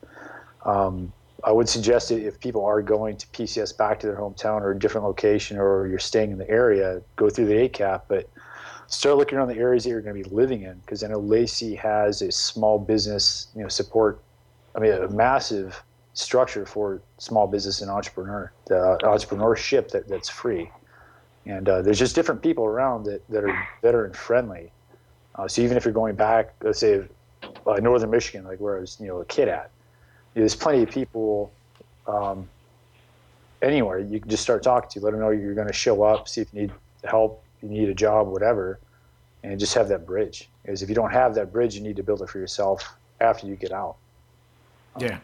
[0.63, 1.11] um,
[1.43, 4.79] I would suggest if people are going to PCS back to their hometown or a
[4.79, 8.29] different location, or you're staying in the area, go through the ACAP, but
[8.87, 11.19] start looking around the areas that you're going to be living in because I know
[11.19, 14.21] Lacey has a small business, you know, support.
[14.73, 15.83] I mean, a massive
[16.13, 20.71] structure for small business and entrepreneur, the entrepreneurship that, that's free.
[21.45, 24.71] And uh, there's just different people around that, that are veteran friendly.
[25.37, 27.03] Uh, so even if you're going back, let's say
[27.65, 29.69] uh, northern Michigan, like where I was, you know, a kid at,
[30.33, 31.51] there's plenty of people
[32.07, 32.47] um,
[33.61, 33.99] anywhere.
[33.99, 34.99] You can just start talking to.
[34.99, 36.27] Let them know you're going to show up.
[36.27, 36.71] See if you need
[37.03, 38.79] help, you need a job, whatever,
[39.43, 40.49] and just have that bridge.
[40.63, 43.47] Because if you don't have that bridge, you need to build it for yourself after
[43.47, 43.97] you get out.
[44.99, 45.19] Yeah.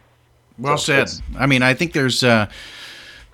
[0.57, 1.21] Well so said.
[1.37, 2.23] I mean, I think there's.
[2.23, 2.47] Uh,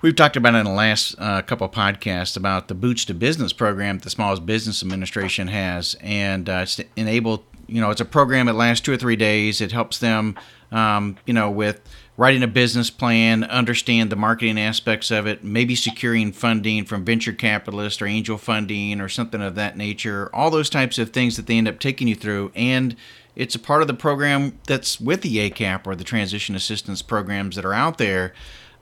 [0.02, 3.52] we've talked about in the last uh, couple of podcasts about the Boots to Business
[3.52, 7.44] program that the Small Business Administration has, and uh, it's enabled.
[7.66, 9.60] You know, it's a program that lasts two or three days.
[9.60, 10.36] It helps them,
[10.72, 11.80] um, you know, with
[12.16, 17.32] writing a business plan, understand the marketing aspects of it, maybe securing funding from venture
[17.32, 20.28] capitalists or angel funding or something of that nature.
[20.34, 22.96] All those types of things that they end up taking you through, and
[23.36, 27.54] it's a part of the program that's with the ACAP or the transition assistance programs
[27.54, 28.34] that are out there.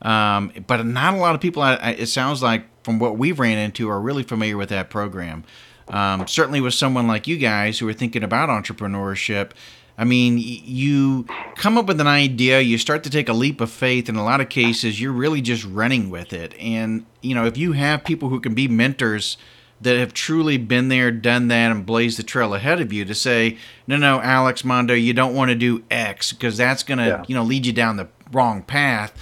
[0.03, 3.90] Um, but not a lot of people, it sounds like, from what we've ran into,
[3.90, 5.44] are really familiar with that program.
[5.88, 9.51] Um, certainly, with someone like you guys who are thinking about entrepreneurship,
[9.96, 11.26] I mean, you
[11.57, 14.09] come up with an idea, you start to take a leap of faith.
[14.09, 16.55] In a lot of cases, you're really just running with it.
[16.61, 19.36] And, you know, if you have people who can be mentors
[19.80, 23.14] that have truly been there, done that, and blazed the trail ahead of you to
[23.14, 27.07] say, no, no, Alex Mondo, you don't want to do X because that's going to,
[27.07, 27.24] yeah.
[27.26, 29.12] you know, lead you down the wrong path.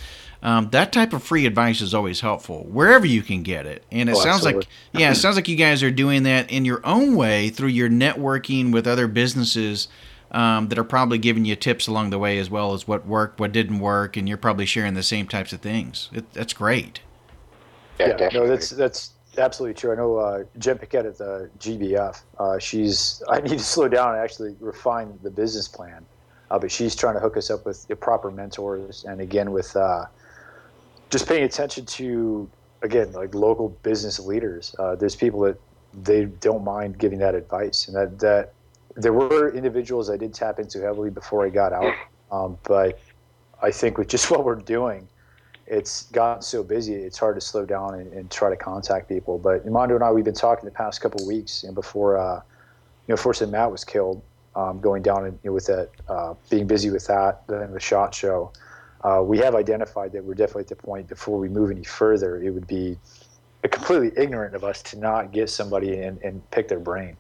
[0.47, 3.83] Um, that type of free advice is always helpful wherever you can get it.
[3.91, 4.61] And it oh, sounds absolutely.
[4.61, 7.71] like, yeah, it sounds like you guys are doing that in your own way through
[7.71, 9.89] your networking with other businesses
[10.31, 13.41] um, that are probably giving you tips along the way as well as what worked,
[13.41, 16.11] what didn't work, and you're probably sharing the same types of things.
[16.13, 17.01] It, that's great.
[17.99, 19.91] Yeah, yeah no, that's that's absolutely true.
[19.91, 22.23] I know uh, Jen Piquette at the GBF.
[22.39, 26.07] Uh, she's I need to slow down and actually refine the business plan,
[26.53, 29.75] uh, but she's trying to hook us up with the proper mentors and again with
[29.75, 30.05] uh,
[31.11, 32.49] just paying attention to
[32.83, 34.75] again like local business leaders.
[34.79, 35.61] Uh, there's people that
[36.03, 38.53] they don't mind giving that advice, and that that
[38.95, 41.95] there were individuals I did tap into heavily before I got out,
[42.31, 42.99] um, but
[43.63, 45.09] I think with just what we're doing
[45.67, 49.39] it's gotten so busy, it's hard to slow down and, and try to contact people.
[49.39, 53.13] But Mondo and I, we've been talking the past couple weeks, and before, uh, you
[53.13, 54.23] know, Force Matt was killed,
[54.55, 57.81] um, going down and you know, with that, uh, being busy with that, then the
[57.81, 58.53] SHOT Show.
[59.03, 62.43] Uh, we have identified that we're definitely at the point before we move any further,
[62.43, 62.99] it would be
[63.69, 67.17] completely ignorant of us to not get somebody and, and pick their brain.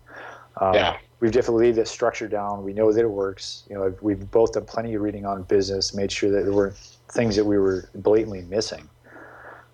[0.61, 0.97] Um, yeah.
[1.21, 2.63] We've definitely laid this structure down.
[2.63, 3.65] We know that it works.
[3.71, 6.77] You know, we've both done plenty of reading on business, made sure that there weren't
[7.09, 8.89] things that we were blatantly missing.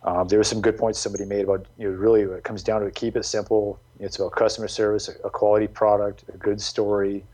[0.04, 2.82] Um, there were some good points somebody made about you know really it comes down
[2.82, 3.78] to keep it simple.
[4.00, 7.24] It's about customer service, a quality product, a good story,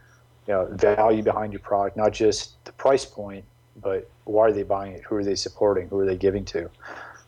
[0.47, 3.45] you know, value behind your product, not just the price point,
[3.81, 5.03] but why are they buying it?
[5.05, 5.89] Who are they supporting?
[5.89, 6.71] Who are they giving to?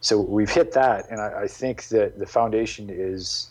[0.01, 3.51] So we've hit that, and I, I think that the foundation is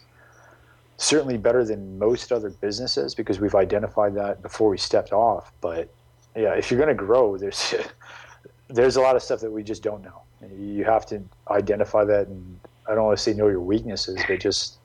[0.97, 5.51] certainly better than most other businesses because we've identified that before we stepped off.
[5.61, 5.89] But
[6.35, 7.75] yeah, if you're going to grow, there's
[8.67, 10.21] there's a lot of stuff that we just don't know.
[10.57, 14.39] You have to identify that, and I don't want to say know your weaknesses, but
[14.39, 14.77] just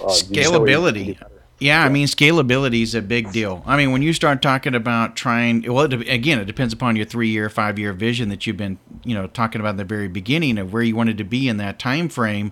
[0.00, 1.18] uh, scalability.
[1.60, 3.62] Yeah, I mean, scalability is a big deal.
[3.66, 7.04] I mean, when you start talking about trying, well, it, again, it depends upon your
[7.04, 10.72] three-year, five-year vision that you've been, you know, talking about in the very beginning of
[10.72, 12.50] where you wanted to be in that time frame.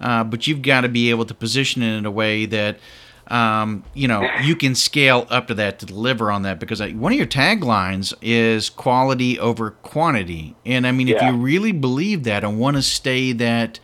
[0.00, 2.80] Uh, but you've got to be able to position it in a way that
[3.28, 7.12] um, you know, you can scale up to that to deliver on that because one
[7.12, 10.56] of your taglines is quality over quantity.
[10.64, 11.16] And I mean, yeah.
[11.16, 13.80] if you really believe that and want to stay that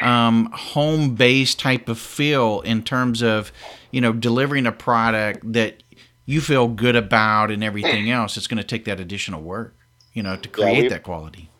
[0.00, 3.52] um, home based type of feel in terms of,
[3.90, 5.82] you know, delivering a product that
[6.24, 9.76] you feel good about and everything else, it's going to take that additional work,
[10.14, 11.50] you know, to create yeah, that quality.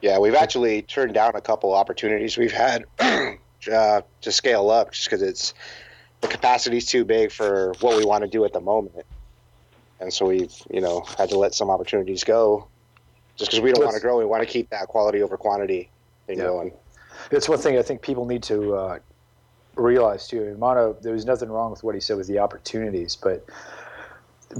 [0.00, 5.04] Yeah, we've actually turned down a couple opportunities we've had uh, to scale up just
[5.04, 5.54] because it's
[6.22, 9.04] the capacity is too big for what we want to do at the moment.
[10.00, 12.66] And so we've, you know, had to let some opportunities go
[13.36, 14.18] just because we don't want to grow.
[14.18, 15.90] We want to keep that quality over quantity
[16.26, 16.44] thing yeah.
[16.44, 16.72] going.
[17.30, 18.98] It's one thing I think people need to uh,
[19.74, 20.44] realize too.
[20.44, 23.44] In Mondo, there was nothing wrong with what he said with the opportunities, but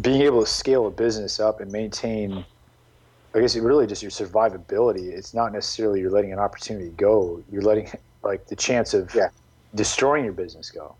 [0.00, 2.44] being able to scale a business up and maintain,
[3.34, 5.12] I guess, it really just your survivability.
[5.12, 7.42] It's not necessarily you're letting an opportunity go.
[7.50, 7.90] You're letting
[8.22, 9.28] like the chance of yeah.
[9.74, 10.96] destroying your business go.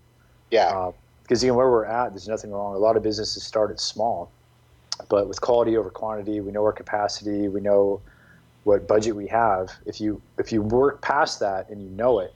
[0.51, 0.67] Yeah.
[0.67, 0.91] Uh,
[1.23, 2.75] because even where we're at, there's nothing wrong.
[2.75, 4.29] A lot of businesses started small,
[5.07, 8.01] but with quality over quantity, we know our capacity, we know
[8.65, 9.71] what budget we have.
[9.85, 12.33] If you if you work past that and you know it,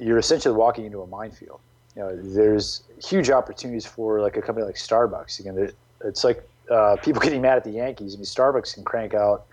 [0.00, 1.60] you're essentially walking into a minefield.
[1.94, 5.38] You know, there's huge opportunities for like a company like Starbucks.
[5.38, 5.72] Again,
[6.04, 8.14] it's like uh, people getting mad at the Yankees.
[8.14, 9.46] I mean, Starbucks can crank out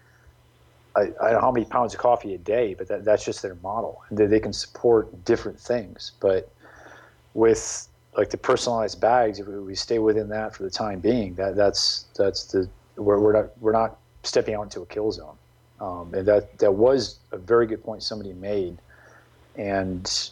[0.95, 3.41] I, I, don't know how many pounds of coffee a day, but that, that's just
[3.41, 4.01] their model.
[4.11, 6.51] They, they can support different things, but
[7.39, 7.87] with
[8.17, 12.05] like the personalized bags, if we stay within that for the time being, that that's
[12.17, 15.37] that's the we're, we're not we're not stepping out into a kill zone.
[15.79, 18.77] Um, and that that was a very good point somebody made,
[19.55, 20.31] and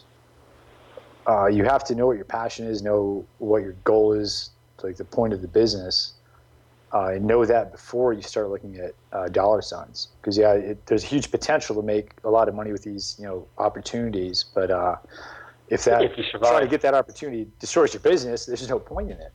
[1.26, 4.50] uh, you have to know what your passion is, know what your goal is,
[4.82, 6.12] like the point of the business,
[6.92, 10.08] uh, and know that before you start looking at uh, dollar signs.
[10.20, 13.24] Because yeah, it, there's huge potential to make a lot of money with these you
[13.24, 14.96] know opportunities, but uh,
[15.70, 19.10] if that if you trying to get that opportunity destroys your business, there's no point
[19.10, 19.32] in it.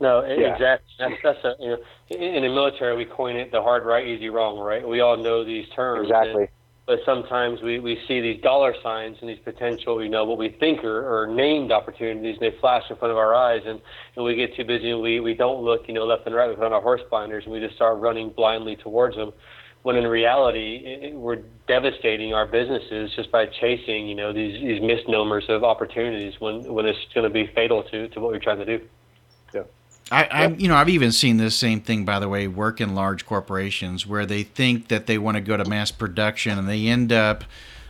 [0.00, 0.52] No, yeah.
[0.52, 0.94] exactly.
[0.98, 1.78] That's that's a you know
[2.10, 4.86] in the military we coin it the hard right, easy wrong, right?
[4.86, 6.08] We all know these terms.
[6.08, 6.42] Exactly.
[6.42, 6.48] And,
[6.88, 10.56] but sometimes we, we see these dollar signs and these potential, you know, what we
[10.58, 13.78] think are, are named opportunities, and they flash in front of our eyes, and,
[14.16, 16.48] and we get too busy and we, we don't look, you know, left and right.
[16.48, 19.34] We put on our horse blinders and we just start running blindly towards them.
[19.82, 24.82] When in reality, it, we're devastating our businesses just by chasing, you know, these, these
[24.82, 28.58] misnomers of opportunities when, when it's going to be fatal to, to what we're trying
[28.58, 28.88] to do.
[30.10, 32.94] I, I, you know, I've even seen this same thing, by the way, work in
[32.94, 36.86] large corporations where they think that they want to go to mass production and they
[36.86, 37.44] end up,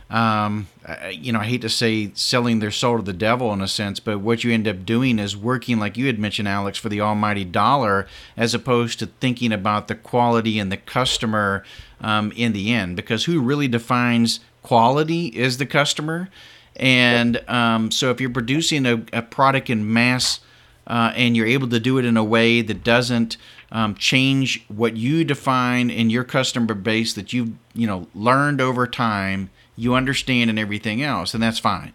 [0.09, 0.67] um,
[1.11, 3.99] you know, I hate to say selling their soul to the devil in a sense,
[3.99, 7.01] but what you end up doing is working, like you had mentioned, Alex, for the
[7.01, 11.63] almighty dollar, as opposed to thinking about the quality and the customer
[12.01, 12.95] um, in the end.
[12.95, 16.29] Because who really defines quality is the customer.
[16.75, 20.39] And um, so if you're producing a, a product in mass
[20.87, 23.37] uh, and you're able to do it in a way that doesn't
[23.71, 28.87] um, change what you define in your customer base that you've you know learned over
[28.87, 29.49] time,
[29.79, 31.93] you understand, and everything else, and that's fine.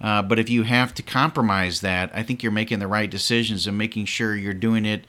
[0.00, 3.66] Uh, but if you have to compromise that, I think you're making the right decisions
[3.66, 5.04] and making sure you're doing it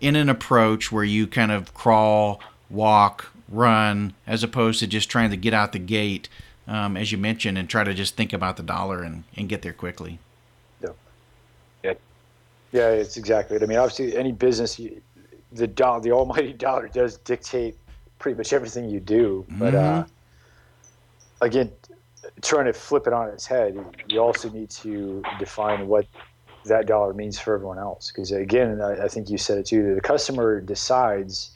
[0.00, 5.30] in an approach where you kind of crawl, walk, run, as opposed to just trying
[5.30, 6.28] to get out the gate,
[6.66, 9.62] um, as you mentioned, and try to just think about the dollar and, and get
[9.62, 10.18] there quickly.
[10.82, 10.90] Yeah,
[11.82, 11.94] Yeah.
[12.72, 13.62] Yeah, it's exactly it.
[13.62, 14.80] I mean, obviously, any business,
[15.52, 17.76] the dollar, the almighty dollar, does dictate
[18.18, 19.44] pretty much everything you do.
[19.50, 20.10] But uh, mm-hmm.
[21.42, 21.70] Again,
[22.40, 23.78] trying to flip it on its head,
[24.08, 26.06] you also need to define what
[26.64, 28.10] that dollar means for everyone else.
[28.10, 29.94] Because again, I, I, think you said it too.
[29.94, 31.50] The customer decides,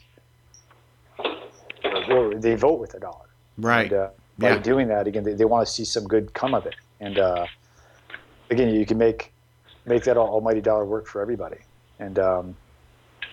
[2.09, 3.25] or they vote with the dollar.
[3.57, 3.91] Right.
[3.91, 4.59] And, uh, by yeah.
[4.59, 6.75] doing that, again, they, they want to see some good come of it.
[6.99, 7.47] And uh,
[8.51, 9.31] again, you can make
[9.85, 11.57] make that almighty dollar work for everybody.
[11.99, 12.55] And um,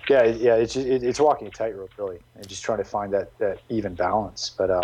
[0.09, 3.13] yeah, yeah, it's just, it, it's walking a tightrope really, and just trying to find
[3.13, 4.51] that that even balance.
[4.57, 4.81] But uh,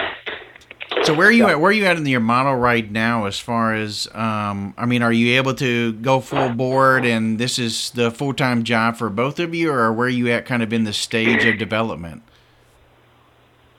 [1.03, 1.53] so where are you yeah.
[1.53, 1.61] at?
[1.61, 3.27] Where are you at in your model right now?
[3.27, 7.59] As far as um, I mean, are you able to go full board, and this
[7.59, 10.63] is the full time job for both of you, or where are you at, kind
[10.63, 12.23] of in the stage of development?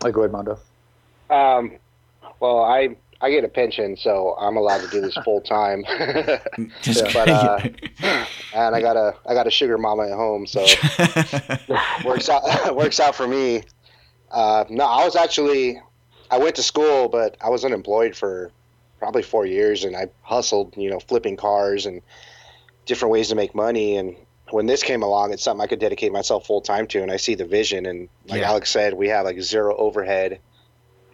[0.02, 0.60] Like, go ahead, Mondo.
[1.30, 1.78] Um,
[2.40, 5.84] well, I I get a pension, so I'm allowed to do this full time.
[5.88, 7.60] but uh,
[8.56, 10.62] and I got a I got a sugar mama at home, so
[12.06, 13.64] works out works out for me.
[14.32, 15.80] Uh, no, I was actually
[16.32, 18.52] I went to school, but I was unemployed for
[19.00, 22.02] probably four years, and I hustled, you know, flipping cars and
[22.86, 23.98] different ways to make money.
[23.98, 24.16] And
[24.50, 27.18] when this came along, it's something I could dedicate myself full time to, and I
[27.18, 27.86] see the vision.
[27.86, 28.50] And like yeah.
[28.50, 30.40] Alex said, we have like zero overhead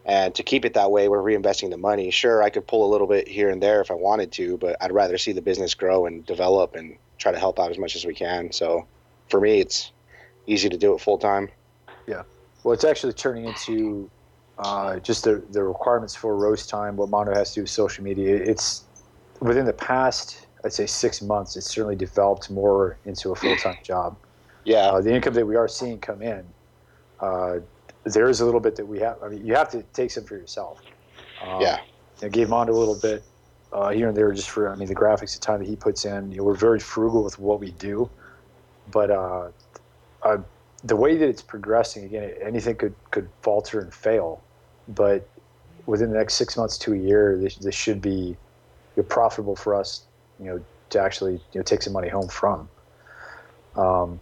[0.07, 2.11] and to keep it that way, we're reinvesting the money.
[2.11, 4.77] Sure, I could pull a little bit here and there if I wanted to, but
[4.79, 7.97] I'd rather see the business grow and develop and try to help out as much
[7.97, 8.53] as we can.
[8.53, 8.87] So
[9.27, 9.91] for me, it's
[10.47, 11.49] easy to do it full time.
[12.07, 12.23] Yeah.
[12.63, 14.09] Well, it's actually turning into
[14.59, 18.03] uh, just the, the requirements for roast time, what Mondo has to do with social
[18.03, 18.35] media.
[18.35, 18.83] It's
[19.39, 23.77] within the past, I'd say six months, it's certainly developed more into a full time
[23.83, 24.17] job.
[24.63, 24.87] Yeah.
[24.87, 26.45] Uh, the income that we are seeing come in
[27.19, 27.59] uh,
[28.03, 29.21] there is a little bit that we have.
[29.23, 30.81] I mean, you have to take some for yourself.
[31.45, 31.79] Um, yeah.
[32.21, 33.23] I gave Mondo a little bit
[33.71, 36.05] uh, here and there just for, I mean, the graphics, the time that he puts
[36.05, 36.31] in.
[36.31, 38.09] You know, we're very frugal with what we do,
[38.91, 39.49] but uh,
[40.23, 40.37] uh,
[40.83, 44.41] the way that it's progressing, again, anything could could falter and fail,
[44.87, 45.27] but
[45.85, 48.37] within the next six months to a year, this, this should be
[48.95, 50.03] you profitable for us,
[50.39, 52.69] you know, to actually you know take some money home from.
[53.75, 54.19] Um,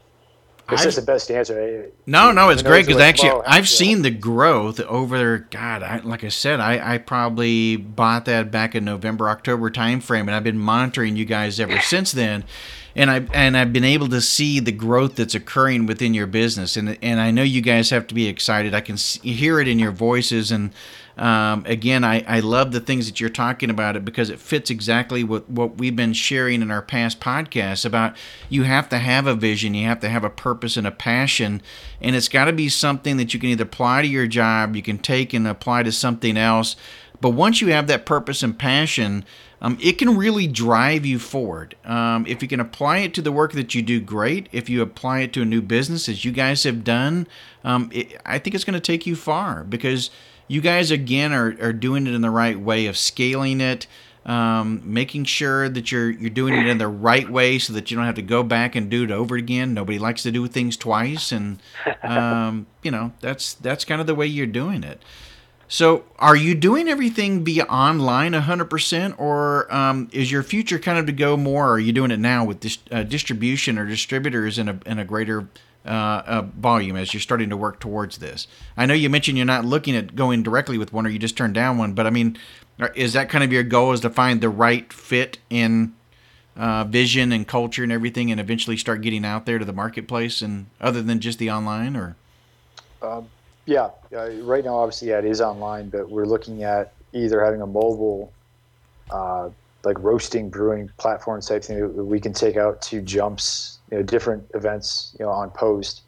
[0.71, 1.59] it's just the best answer.
[1.59, 1.89] Eh?
[2.07, 5.37] No, no, it's great because actually I've seen the growth over.
[5.37, 10.21] God, I, like I said, I, I probably bought that back in November, October timeframe,
[10.21, 12.45] and I've been monitoring you guys ever since then.
[12.95, 16.77] And I and I've been able to see the growth that's occurring within your business,
[16.77, 18.73] and and I know you guys have to be excited.
[18.73, 20.71] I can see, hear it in your voices, and
[21.17, 24.69] um, again, I, I love the things that you're talking about it because it fits
[24.69, 28.17] exactly what, what we've been sharing in our past podcasts about
[28.49, 31.61] you have to have a vision, you have to have a purpose and a passion,
[32.01, 34.81] and it's got to be something that you can either apply to your job, you
[34.81, 36.75] can take and apply to something else.
[37.21, 39.23] But once you have that purpose and passion,
[39.61, 41.75] um, it can really drive you forward.
[41.85, 44.49] Um, if you can apply it to the work that you do, great.
[44.51, 47.25] If you apply it to a new business, as you guys have done,
[47.63, 50.11] um, it, I think it's going to take you far because
[50.47, 53.87] you guys again are, are doing it in the right way of scaling it
[54.25, 57.97] um, making sure that you're you're doing it in the right way so that you
[57.97, 59.73] don't have to go back and do it over again.
[59.73, 61.61] Nobody likes to do things twice, and
[62.03, 65.01] um, you know that's that's kind of the way you're doing it.
[65.67, 71.07] So, are you doing everything via online 100%, or um, is your future kind of
[71.07, 71.71] to go more?
[71.71, 75.05] are you doing it now with dis- uh, distribution or distributors in a in a
[75.05, 75.47] greater
[75.85, 78.47] uh, uh, volume as you're starting to work towards this?
[78.75, 81.37] I know you mentioned you're not looking at going directly with one, or you just
[81.37, 81.93] turned down one.
[81.93, 82.37] But I mean,
[82.95, 83.93] is that kind of your goal?
[83.93, 85.93] Is to find the right fit in
[86.55, 90.41] uh, vision and culture and everything, and eventually start getting out there to the marketplace,
[90.41, 92.15] and other than just the online, or?
[93.01, 93.27] Um,
[93.65, 97.61] yeah, uh, right now, obviously, yeah, it is online, but we're looking at either having
[97.61, 98.31] a mobile,
[99.09, 99.49] uh,
[99.83, 104.03] like roasting, brewing platform type thing that we can take out to jumps, you know,
[104.03, 106.01] different events, you know, on post.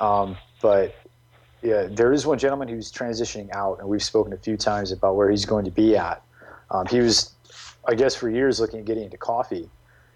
[0.00, 0.94] Um, but
[1.62, 5.16] yeah, there is one gentleman who's transitioning out, and we've spoken a few times about
[5.16, 6.22] where he's going to be at.
[6.70, 7.32] Um, he was,
[7.86, 9.68] I guess, for years looking at getting into coffee,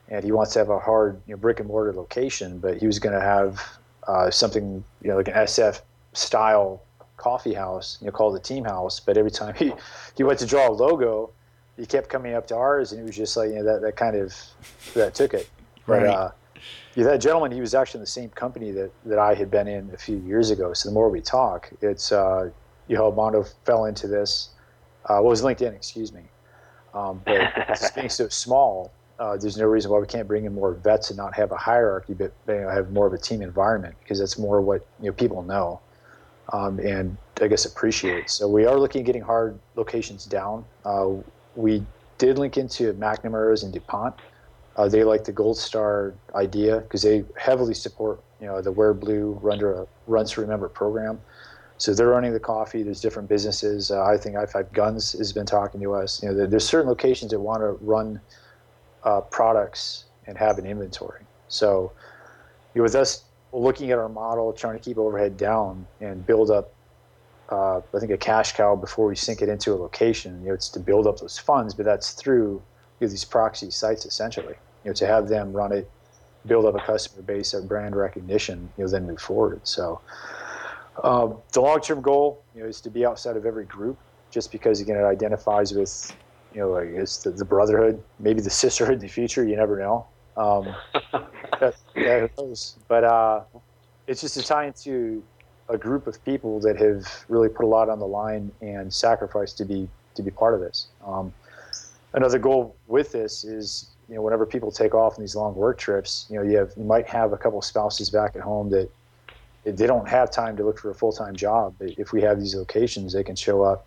[0.09, 2.87] and he wants to have a hard, you know, brick and mortar location, but he
[2.87, 3.63] was going to have
[4.07, 5.81] uh, something, you know, like an SF
[6.13, 6.83] style
[7.17, 9.01] coffee house, you know, called the Team House.
[9.01, 9.73] But every time he
[10.17, 11.31] he went to draw a logo,
[11.77, 13.97] he kept coming up to ours, and it was just like, you know, that that
[13.97, 14.35] kind of
[14.95, 15.49] that took it.
[15.87, 16.09] But right.
[16.09, 16.31] uh,
[16.99, 19.69] yeah, that gentleman, he was actually in the same company that, that I had been
[19.69, 20.73] in a few years ago.
[20.73, 22.51] So the more we talk, it's, uh,
[22.89, 24.51] you know, Mondo fell into this.
[25.05, 26.23] Uh, well, was LinkedIn, excuse me.
[26.93, 28.91] Um, but being so small,
[29.21, 31.57] uh, there's no reason why we can't bring in more vets and not have a
[31.57, 35.07] hierarchy, but you know, have more of a team environment because that's more what you
[35.07, 35.81] know people know
[36.53, 38.29] um, and I guess appreciate.
[38.29, 40.65] So we are looking at getting hard locations down.
[40.85, 41.11] Uh,
[41.55, 41.85] we
[42.19, 44.15] did link into McNamara's and DuPont.
[44.79, 48.95] Uh, they like the Gold Star idea because they heavily support you know the Wear
[48.95, 51.21] Blue Run to, Runs to Remember program.
[51.79, 52.85] So they're running the coffee.
[52.85, 53.91] There's different businesses.
[53.91, 56.23] Uh, I think i5 Guns has been talking to us.
[56.23, 58.21] You know, there's certain locations that want to run
[59.03, 61.23] uh, products and have an inventory.
[61.49, 61.91] So
[62.75, 66.53] you know, with us looking at our model, trying to keep overhead down and build
[66.53, 66.73] up,
[67.49, 70.41] uh, I think a cash cow before we sink it into a location.
[70.43, 72.63] You know, it's to build up those funds, but that's through
[73.01, 74.55] you know, these proxy sites essentially
[74.89, 75.91] you know, to have them run it,
[76.47, 79.61] build up a customer base, a brand recognition, you know, then move forward.
[79.65, 80.01] So
[81.05, 83.99] uh, the long-term goal, you know, is to be outside of every group,
[84.31, 86.17] just because again it identifies with,
[86.55, 89.47] you know, like it's the, the brotherhood, maybe the sisterhood in the future.
[89.47, 90.07] You never know.
[90.39, 90.75] Um,
[91.61, 92.79] that, that knows.
[92.89, 93.43] But uh,
[94.07, 95.23] it's just a tie into
[95.69, 99.59] a group of people that have really put a lot on the line and sacrificed
[99.59, 100.87] to be to be part of this.
[101.05, 101.35] Um,
[102.15, 105.79] another goal with this is you know, whenever people take off on these long work
[105.79, 108.71] trips, you know, you have you might have a couple of spouses back at home
[108.71, 108.89] that
[109.65, 111.75] they don't have time to look for a full time job.
[111.79, 113.87] But if we have these locations, they can show up.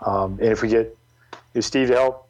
[0.00, 0.96] Um, and if we get
[1.32, 2.28] you know, Steve to help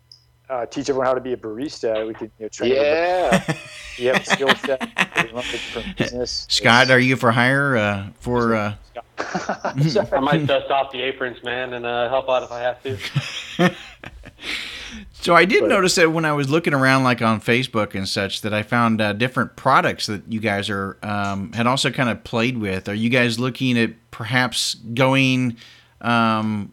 [0.48, 2.74] uh, teach everyone how to be a barista, we could you know, train.
[2.74, 3.54] Yeah.
[3.96, 4.88] you have a skill set.
[5.96, 6.46] business.
[6.48, 8.54] Scott, it's, are you for hire uh, for?
[8.54, 8.74] Uh...
[9.18, 13.74] I might dust off the aprons, man, and uh, help out if I have to.
[15.20, 18.08] So I did but, notice that when I was looking around, like on Facebook and
[18.08, 22.08] such, that I found uh, different products that you guys are um, had also kind
[22.08, 22.88] of played with.
[22.88, 25.56] Are you guys looking at perhaps going
[26.00, 26.72] um,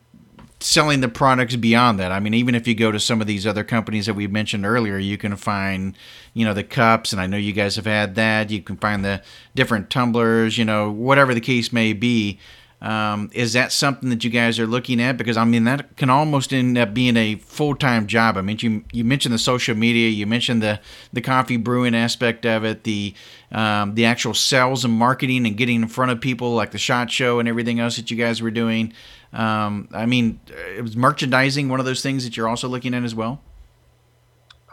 [0.59, 2.11] selling the products beyond that?
[2.11, 4.63] I mean, even if you go to some of these other companies that we mentioned
[4.63, 5.97] earlier, you can find
[6.35, 8.51] you know the cups, and I know you guys have had that.
[8.51, 9.23] You can find the
[9.55, 12.39] different tumblers, you know, whatever the case may be.
[12.85, 15.17] Um, is that something that you guys are looking at?
[15.17, 18.37] Because I mean, that can almost end up being a full time job.
[18.37, 20.79] I mean, you you mentioned the social media, you mentioned the
[21.11, 23.15] the coffee brewing aspect of it, the
[23.51, 27.09] um, the actual sales and marketing and getting in front of people, like the SHOT
[27.09, 28.93] Show and everything else that you guys were doing.
[29.33, 30.39] Um, I mean,
[30.77, 33.41] it was merchandising one of those things that you're also looking at as well.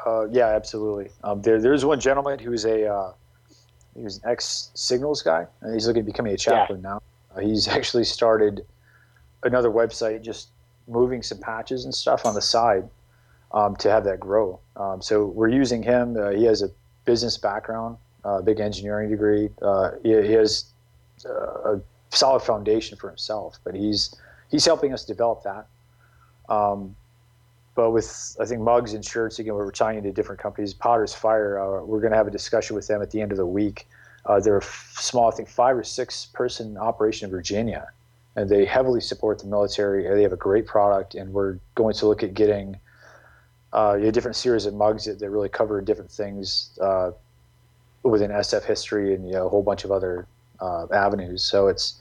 [0.04, 1.10] Uh, yeah, absolutely.
[1.24, 3.12] Um, there, there's one gentleman who's a uh,
[3.96, 6.90] he was an ex Signals guy, and he's looking at becoming a chaplain yeah.
[6.90, 8.64] now uh, he's actually started
[9.42, 10.48] another website, just
[10.88, 12.88] moving some patches and stuff on the side
[13.52, 14.58] um, to have that grow.
[14.76, 16.16] Um, so we're using him.
[16.16, 16.70] Uh, he has a
[17.04, 19.50] business background, a uh, big engineering degree.
[19.60, 20.66] Uh, he, he, has
[21.26, 21.80] uh, a
[22.10, 24.14] solid foundation for himself, but he's
[24.50, 25.66] he's helping us develop that.
[26.48, 26.96] Um,
[27.74, 30.74] but with I think mugs and shirts again, we're tying into different companies.
[30.74, 33.38] Potter's Fire, uh, we're going to have a discussion with them at the end of
[33.38, 33.86] the week
[34.26, 37.88] uh, they're a small, I think, five or six person operation in Virginia,
[38.36, 40.08] and they heavily support the military.
[40.08, 42.76] They have a great product, and we're going to look at getting
[43.72, 47.10] uh, a different series of mugs that, that really cover different things uh,
[48.02, 50.26] within SF history and you know, a whole bunch of other
[50.60, 51.42] uh, avenues.
[51.42, 52.00] So it's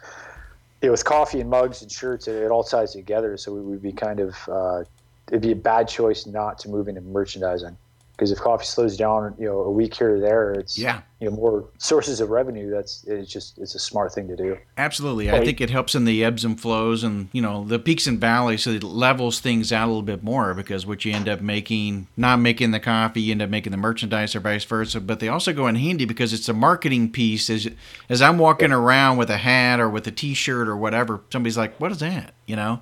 [0.81, 3.37] you know, with coffee and mugs and shirts, it, it all ties together.
[3.37, 4.83] So we would be kind of, uh,
[5.29, 7.77] it'd be a bad choice not to move into merchandising
[8.21, 11.27] because if coffee slows down, you know, a week here or there, it's yeah, you
[11.27, 12.69] know, more sources of revenue.
[12.69, 14.59] That's it's just it's a smart thing to do.
[14.77, 18.05] Absolutely, I think it helps in the ebbs and flows and you know the peaks
[18.05, 18.61] and valleys.
[18.61, 22.09] So it levels things out a little bit more because what you end up making,
[22.15, 25.01] not making the coffee, you end up making the merchandise or vice versa.
[25.01, 27.49] But they also go in handy because it's a marketing piece.
[27.49, 27.67] As
[28.07, 31.75] as I'm walking around with a hat or with a T-shirt or whatever, somebody's like,
[31.79, 32.81] "What is that?" You know.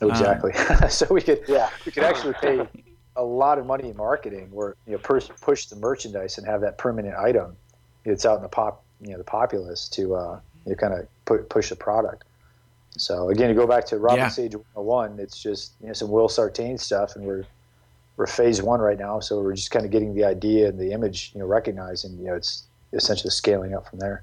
[0.00, 0.52] Exactly.
[0.52, 2.68] Um, so we could yeah we could actually pay
[3.16, 6.60] a lot of money in marketing where you know push, push the merchandise and have
[6.60, 7.56] that permanent item
[8.04, 11.06] it's out in the pop you know the populace to uh, you know, kind of
[11.24, 12.24] put, push the product.
[12.96, 14.28] So again to go back to Robin yeah.
[14.28, 17.44] Sage 101 it's just you know some Will Sartain stuff and we're
[18.16, 19.20] we're phase one right now.
[19.20, 22.18] So we're just kind of getting the idea and the image you know recognized and
[22.18, 24.22] you know it's essentially scaling up from there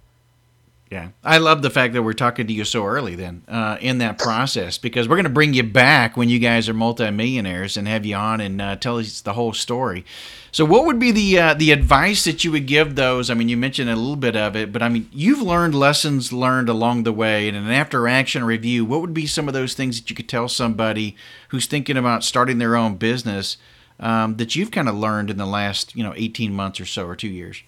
[0.94, 3.98] yeah, I love the fact that we're talking to you so early then uh, in
[3.98, 7.88] that process because we're going to bring you back when you guys are multimillionaires and
[7.88, 10.06] have you on and uh, tell us the whole story.
[10.52, 13.32] So, what would be the uh, the advice that you would give those?
[13.32, 16.32] I mean, you mentioned a little bit of it, but I mean, you've learned lessons
[16.32, 18.86] learned along the way, and an after action review.
[18.86, 21.16] What would be some of those things that you could tell somebody
[21.48, 23.58] who's thinking about starting their own business
[24.00, 27.08] um, that you've kind of learned in the last you know eighteen months or so
[27.08, 27.64] or two years?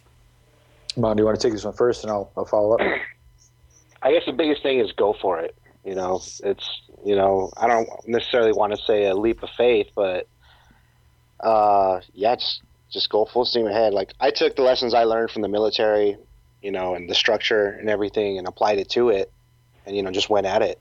[0.96, 2.82] Mon, do you want to take this one first, and I'll, I'll follow up.
[4.06, 5.56] I guess the biggest thing is go for it.
[5.84, 9.88] You know, it's you know I don't necessarily want to say a leap of faith,
[9.96, 10.28] but
[11.40, 13.94] uh, yeah, just just go full steam ahead.
[13.94, 16.18] Like I took the lessons I learned from the military,
[16.62, 19.32] you know, and the structure and everything, and applied it to it,
[19.88, 20.80] and you know just went at it.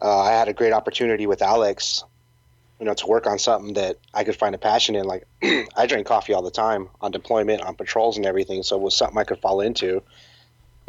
[0.00, 2.02] Uh, I had a great opportunity with Alex,
[2.80, 5.04] you know, to work on something that I could find a passion in.
[5.04, 5.28] Like
[5.76, 8.96] I drink coffee all the time on deployment, on patrols, and everything, so it was
[8.96, 10.02] something I could fall into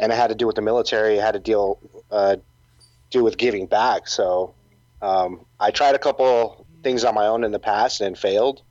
[0.00, 1.18] and it had to do with the military.
[1.18, 1.78] It had to deal
[2.10, 2.36] uh,
[3.10, 4.08] do with giving back.
[4.08, 4.54] So
[5.02, 8.62] um, I tried a couple things on my own in the past and failed.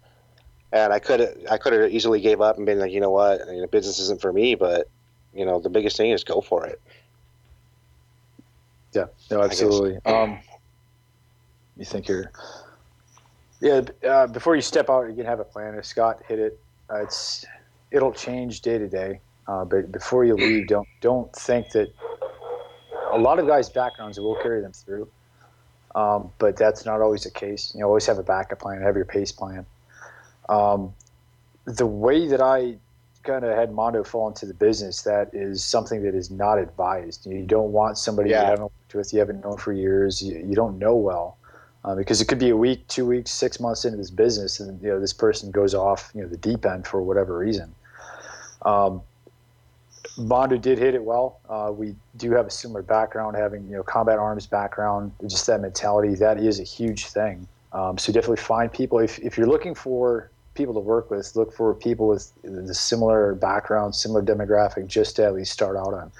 [0.72, 3.42] And I could I could have easily gave up and been like, you know what,
[3.42, 4.56] I mean, business isn't for me.
[4.56, 4.88] But
[5.34, 6.82] you know, the biggest thing is go for it.
[8.94, 9.98] Yeah, no, absolutely.
[10.06, 10.40] Um,
[11.78, 12.32] you think you're,
[13.60, 13.82] yeah.
[14.08, 15.74] Uh, before you step out, you can have a plan.
[15.76, 16.60] If Scott hit it,
[16.92, 17.46] uh, it's
[17.90, 19.20] it'll change day to day.
[19.48, 21.94] Uh, but before you leave, don't don't think that
[23.12, 25.08] a lot of guys' backgrounds will carry them through.
[25.96, 27.72] Um, but that's not always the case.
[27.74, 29.66] You know, always have a backup plan, have your pace plan.
[30.50, 30.94] Um,
[31.66, 32.78] the way that I
[33.24, 37.26] kind of had Mondo fall into the business, that is something that is not advised.
[37.26, 38.41] You don't want somebody yeah.
[38.41, 41.38] you haven't worked with, you haven't known for years, you, you don't know well.
[41.86, 44.82] Uh, because it could be a week, two weeks, six months into this business, and
[44.82, 47.76] you know this person goes off, you know, the deep end for whatever reason.
[48.62, 49.02] Um,
[50.18, 51.39] Mondo did hit it well.
[51.49, 55.61] Uh, we do have a similar background, having you know combat arms background, just that
[55.61, 56.16] mentality.
[56.16, 57.47] That is a huge thing.
[57.72, 61.51] Um, so definitely find people if if you're looking for people to work with, look
[61.51, 66.11] for people with the similar background, similar demographic, just to at least start out on.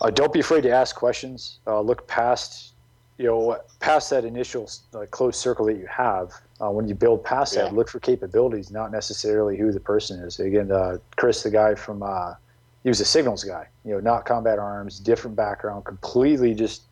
[0.00, 1.58] Uh, don't be afraid to ask questions.
[1.66, 2.72] Uh, look past
[3.18, 6.32] you know past that initial uh, close circle that you have.
[6.62, 7.62] Uh, when you build past yeah.
[7.62, 10.40] that, look for capabilities, not necessarily who the person is.
[10.40, 12.34] Again, uh, Chris, the guy from uh,
[12.82, 16.82] he was a signals guy, you know, not combat arms, different background, completely just.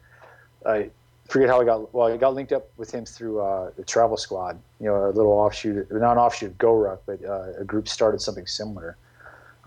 [0.67, 0.91] I
[1.29, 1.95] forget how I got.
[1.95, 5.13] Well, I got linked up with him through uh, the travel squad, you know, a
[5.13, 8.97] little offshoot, not an offshoot of GoRuck, but uh, a group started something similar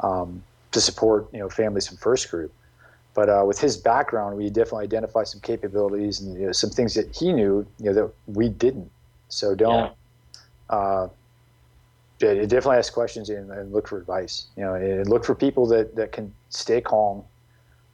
[0.02, 2.54] um, to support, you know, families from First Group.
[3.14, 6.94] But uh, with his background, we definitely identified some capabilities and you know, some things
[6.94, 8.90] that he knew, you know, that we didn't.
[9.30, 9.92] So don't.
[10.70, 11.08] Yeah.
[12.22, 14.48] Yeah, definitely ask questions and, and, look for advice.
[14.56, 17.24] You know, and look for people that, that can stay calm,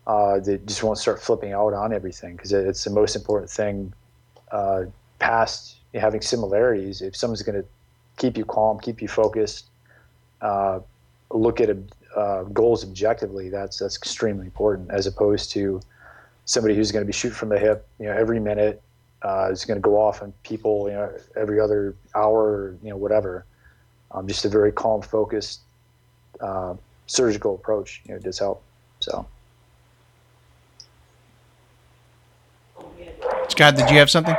[0.06, 3.94] uh, that just won't start flipping out on everything because it's the most important thing.
[4.52, 4.84] Uh,
[5.20, 7.68] past having similarities, if someone's going to
[8.18, 9.68] keep you calm, keep you focused,
[10.42, 10.80] uh,
[11.32, 11.70] look at
[12.16, 15.80] uh, goals objectively, that's that's extremely important as opposed to
[16.46, 18.82] somebody who's going to be shooting from the hip, you know, every minute.
[19.24, 22.96] Uh, is going to go off on people, you know, every other hour, you know,
[22.96, 23.48] whatever
[24.12, 25.62] um, just a very calm, focused,
[26.40, 26.76] uh,
[27.08, 28.64] surgical approach, you know, does help.
[29.00, 29.26] So.
[33.50, 34.36] Scott, did you have something?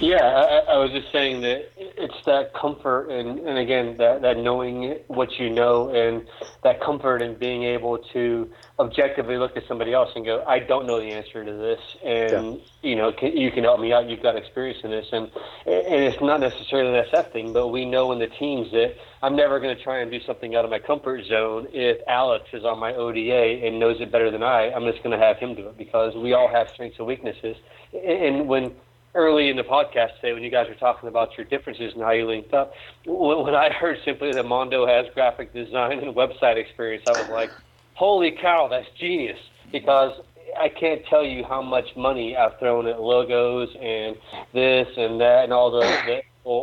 [0.00, 4.38] Yeah, I, I, was just saying that it's that comfort and, and again that, that
[4.38, 6.26] knowing what you know and
[6.62, 10.86] that comfort and being able to objectively look at somebody else and go, I don't
[10.86, 12.60] know the answer to this, and yeah.
[12.82, 14.08] you know can, you can help me out.
[14.08, 15.30] You've got experience in this, and
[15.66, 19.36] and it's not necessarily an SF thing, but we know in the teams that I'm
[19.36, 21.68] never going to try and do something out of my comfort zone.
[21.72, 25.16] If Alex is on my ODA and knows it better than I, I'm just going
[25.18, 27.56] to have him do it because we all have strengths and weaknesses,
[27.92, 28.72] and when
[29.14, 32.12] early in the podcast today when you guys were talking about your differences and how
[32.12, 32.72] you linked up.
[33.06, 37.50] When I heard simply that Mondo has graphic design and website experience, I was like,
[37.94, 39.38] holy cow, that's genius.
[39.70, 40.20] Because
[40.58, 44.16] I can't tell you how much money I've thrown at logos and
[44.52, 46.20] this and that and all the, the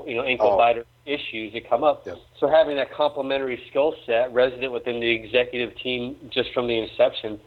[0.09, 0.57] you know ankle oh.
[0.57, 2.07] biter issues that come up.
[2.39, 7.39] So having that complementary skill set resident within the executive team just from the inception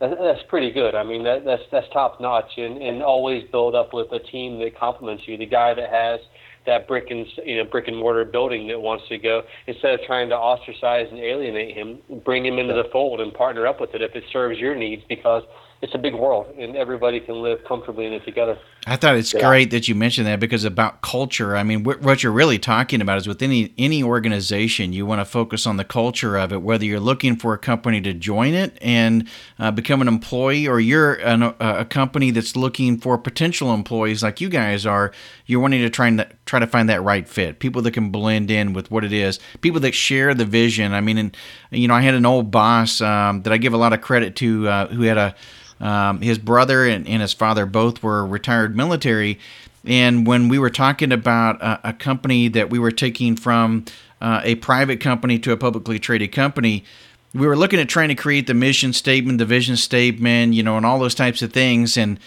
[0.00, 0.94] that's pretty good.
[0.94, 4.58] I mean, that, that's that's top notch, and, and always build up with a team
[4.60, 5.36] that complements you.
[5.36, 6.20] The guy that has
[6.66, 10.00] that brick and you know brick and mortar building that wants to go instead of
[10.06, 13.94] trying to ostracize and alienate him, bring him into the fold and partner up with
[13.94, 15.42] it if it serves your needs because
[15.82, 18.58] it's a big world and everybody can live comfortably in it together.
[18.86, 19.40] I thought it's yeah.
[19.40, 23.00] great that you mentioned that because about culture, I mean, wh- what you're really talking
[23.00, 26.60] about is with any any organization, you want to focus on the culture of it.
[26.60, 29.26] Whether you're looking for a company to join it and
[29.58, 34.22] uh, become an employee, or you're an, a, a company that's looking for potential employees
[34.22, 35.12] like you guys are,
[35.46, 38.50] you're wanting to try and try to find that right fit, people that can blend
[38.50, 40.92] in with what it is, people that share the vision.
[40.92, 41.36] I mean, and
[41.70, 44.36] you know, I had an old boss um, that I give a lot of credit
[44.36, 45.34] to uh, who had a
[45.80, 49.38] um, his brother and, and, his father both were retired military.
[49.84, 53.86] And when we were talking about a, a company that we were taking from
[54.20, 56.84] uh, a private company to a publicly traded company,
[57.32, 60.76] we were looking at trying to create the mission statement, the vision statement, you know,
[60.76, 61.96] and all those types of things.
[61.96, 62.18] And,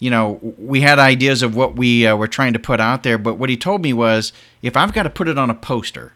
[0.00, 3.18] you know, we had ideas of what we uh, were trying to put out there.
[3.18, 6.12] But what he told me was if I've got to put it on a poster,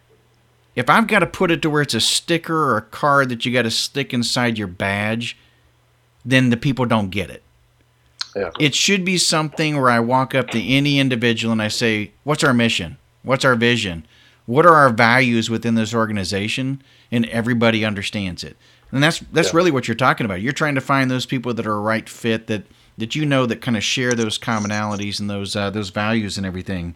[0.74, 3.46] if I've got to put it to where it's a sticker or a card that
[3.46, 5.36] you got to stick inside your badge,
[6.24, 7.42] then the people don't get it.
[8.34, 8.50] Yeah.
[8.58, 12.44] It should be something where I walk up to any individual and I say, What's
[12.44, 12.96] our mission?
[13.22, 14.06] What's our vision?
[14.46, 16.82] What are our values within this organization?
[17.10, 18.56] And everybody understands it.
[18.90, 19.56] And that's that's yeah.
[19.56, 20.40] really what you're talking about.
[20.40, 22.64] You're trying to find those people that are a right fit that
[22.98, 26.46] that you know that kind of share those commonalities and those uh, those values and
[26.46, 26.94] everything.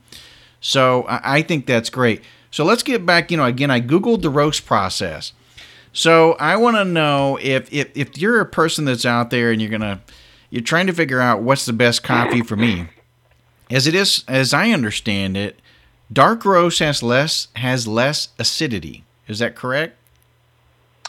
[0.60, 2.22] So I, I think that's great.
[2.50, 3.30] So let's get back.
[3.30, 5.32] You know, again, I googled the roast process.
[5.96, 9.62] So I want to know if, if if you're a person that's out there and
[9.62, 10.02] you're gonna
[10.50, 12.88] you're trying to figure out what's the best coffee for me.
[13.70, 15.58] As it is, as I understand it,
[16.12, 19.04] dark roast has less has less acidity.
[19.26, 19.96] Is that correct?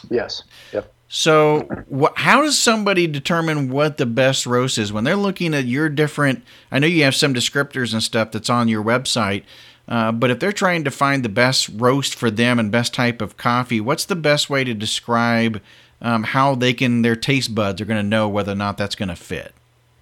[0.08, 0.42] Yes.
[0.72, 0.90] Yep.
[1.10, 5.66] So, wh- how does somebody determine what the best roast is when they're looking at
[5.66, 6.42] your different?
[6.72, 9.44] I know you have some descriptors and stuff that's on your website,
[9.88, 13.22] uh, but if they're trying to find the best roast for them and best type
[13.22, 15.60] of coffee, what's the best way to describe
[16.02, 18.94] um, how they can their taste buds are going to know whether or not that's
[18.94, 19.54] going to fit?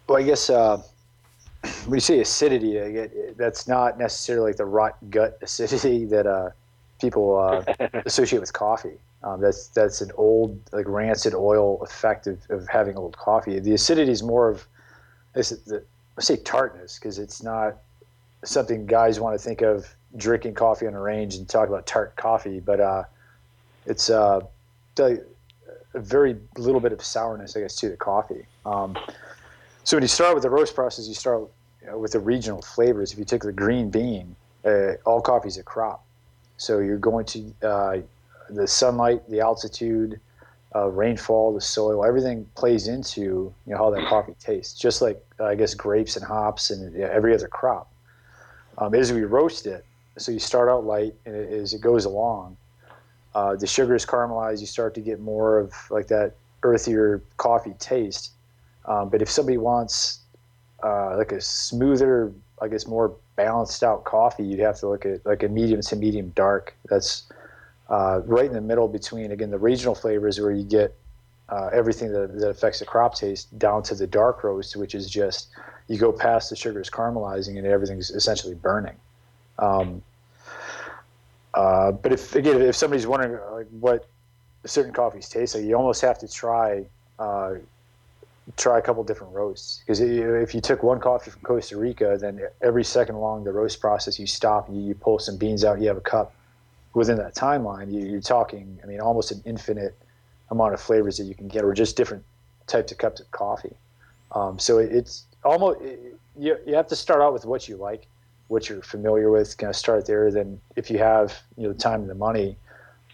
[0.09, 0.83] Well, I guess uh,
[1.87, 6.51] when you say acidity, that's not necessarily like the rot gut acidity that uh,
[7.01, 8.99] people uh, associate with coffee.
[9.23, 13.59] Um, that's that's an old like rancid oil effect of, of having old coffee.
[13.59, 14.67] The acidity is more of
[15.35, 15.55] let's
[16.21, 17.79] say tartness because it's not
[18.45, 22.17] something guys want to think of drinking coffee on a range and talk about tart
[22.17, 23.05] coffee, but uh,
[23.87, 24.41] it's uh,
[24.99, 25.19] a
[25.95, 28.47] very little bit of sourness, I guess, to the coffee.
[28.65, 28.97] Um,
[29.85, 31.49] so when you start with the roast process, you start
[31.83, 33.13] you know, with the regional flavors.
[33.13, 34.35] If you take the green bean,
[34.65, 36.05] uh, all coffee is a crop.
[36.57, 37.99] So you're going to uh,
[38.51, 40.21] the sunlight, the altitude,
[40.75, 44.79] uh, rainfall, the soil, everything plays into you know how that coffee tastes.
[44.79, 47.91] Just like I guess grapes and hops and you know, every other crop
[48.79, 49.85] um, as we roast it.
[50.19, 52.57] So you start out light, and it, as it goes along,
[53.35, 54.61] uh, the sugar is caramelized.
[54.61, 58.33] You start to get more of like that earthier coffee taste.
[58.87, 60.21] Um, but if somebody wants
[60.83, 65.25] uh, like a smoother, I guess more balanced out coffee, you'd have to look at
[65.27, 66.75] like a medium to medium dark.
[66.89, 67.25] That's
[67.91, 70.95] uh, right in the middle between again the regional flavors where you get
[71.49, 75.09] uh, everything that, that affects the crop taste down to the dark roast, which is
[75.09, 75.49] just
[75.89, 78.97] you go past the sugars caramelizing and everything's essentially burning.
[79.59, 80.03] Um,
[81.55, 84.07] uh, but if again, if somebody's wondering like, what
[84.65, 86.85] certain coffees taste like, you almost have to try
[87.19, 87.55] uh,
[88.57, 92.41] try a couple different roasts because if you took one coffee from Costa Rica, then
[92.63, 95.89] every second along the roast process, you stop, you, you pull some beans out, you
[95.89, 96.33] have a cup.
[96.95, 99.95] Within that timeline, you, you're talking, I mean, almost an infinite
[100.51, 102.25] amount of flavors that you can get, or just different
[102.67, 103.77] types of cups of coffee.
[104.33, 105.81] Um, so it, it's almost
[106.39, 108.07] you, you have to start out with what you like
[108.49, 110.31] what you're familiar with, kind of start there.
[110.31, 112.57] Then if you have you know the time and the money,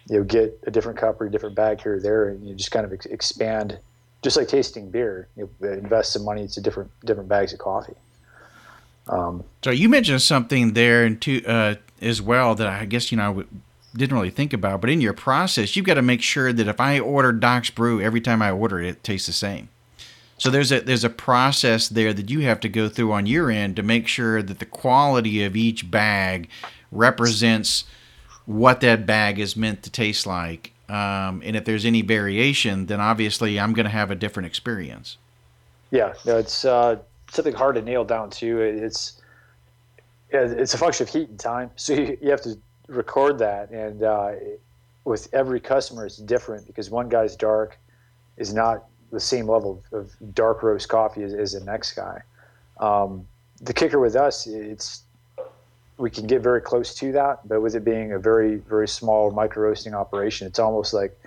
[0.09, 2.55] you know get a different cup or a different bag here or there, and you
[2.55, 3.79] just kind of ex- expand,
[4.21, 5.27] just like tasting beer.
[5.35, 7.95] You know, invest some money into different different bags of coffee.
[9.07, 13.17] Um, so you mentioned something there and to, uh, as well that I guess you
[13.17, 16.53] know I didn't really think about, but in your process, you've got to make sure
[16.53, 19.69] that if I order Doc's Brew, every time I order it, it tastes the same.
[20.37, 23.51] So there's a there's a process there that you have to go through on your
[23.51, 26.49] end to make sure that the quality of each bag
[26.91, 27.85] represents
[28.45, 30.73] what that bag is meant to taste like.
[30.89, 35.17] Um, and if there's any variation, then obviously I'm going to have a different experience.
[35.91, 36.97] Yeah, no, it's uh,
[37.31, 38.59] something hard to nail down too.
[38.59, 39.21] It's
[40.29, 42.57] it's a function of heat and time, so you, you have to
[42.87, 44.31] record that, and uh,
[45.05, 47.77] with every customer, it's different because one guy's dark
[48.37, 52.21] is not the same level of, dark roast coffee as, as the next guy.
[52.79, 53.25] Um,
[53.61, 55.03] the kicker with us, it's
[55.97, 59.31] we can get very close to that, but with it being a very very small
[59.31, 61.17] micro roasting operation, it's almost like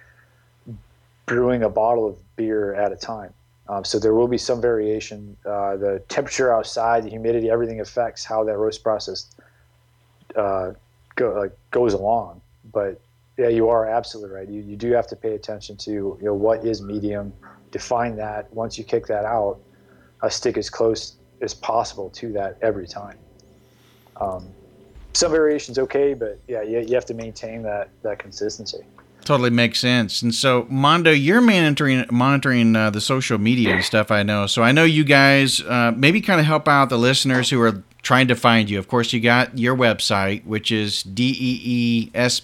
[1.25, 3.33] brewing a bottle of beer at a time.
[3.69, 5.37] Um, so there will be some variation.
[5.45, 9.27] Uh, the temperature outside, the humidity, everything affects how that roast process
[10.37, 10.73] uh,
[11.17, 12.41] go, like, goes along.
[12.73, 13.01] But
[13.37, 14.49] yeah, you are absolutely right.
[14.49, 17.33] You, you do have to pay attention to you know what is medium,
[17.79, 18.43] define that.
[18.53, 19.59] Once you kick that out,
[20.23, 23.19] I stick as close as possible to that every time.
[24.25, 24.43] Um,
[25.13, 28.83] some variations okay, but yeah, you, you have to maintain that that consistency.
[29.25, 30.23] Totally makes sense.
[30.23, 34.11] And so, Mondo, you're monitoring monitoring uh, the social media and stuff.
[34.11, 34.47] I know.
[34.47, 37.83] So I know you guys uh, maybe kind of help out the listeners who are
[38.03, 38.79] trying to find you.
[38.79, 42.43] Of course, you got your website, which is d e e s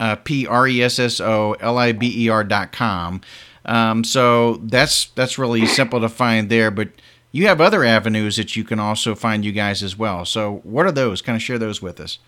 [0.00, 3.20] uh, p r e s s o l i b e r dot com.
[3.64, 6.70] Um, so that's that's really simple to find there.
[6.70, 6.88] But
[7.32, 10.24] you have other avenues that you can also find you guys as well.
[10.24, 11.22] So what are those?
[11.22, 12.18] Kind of share those with us.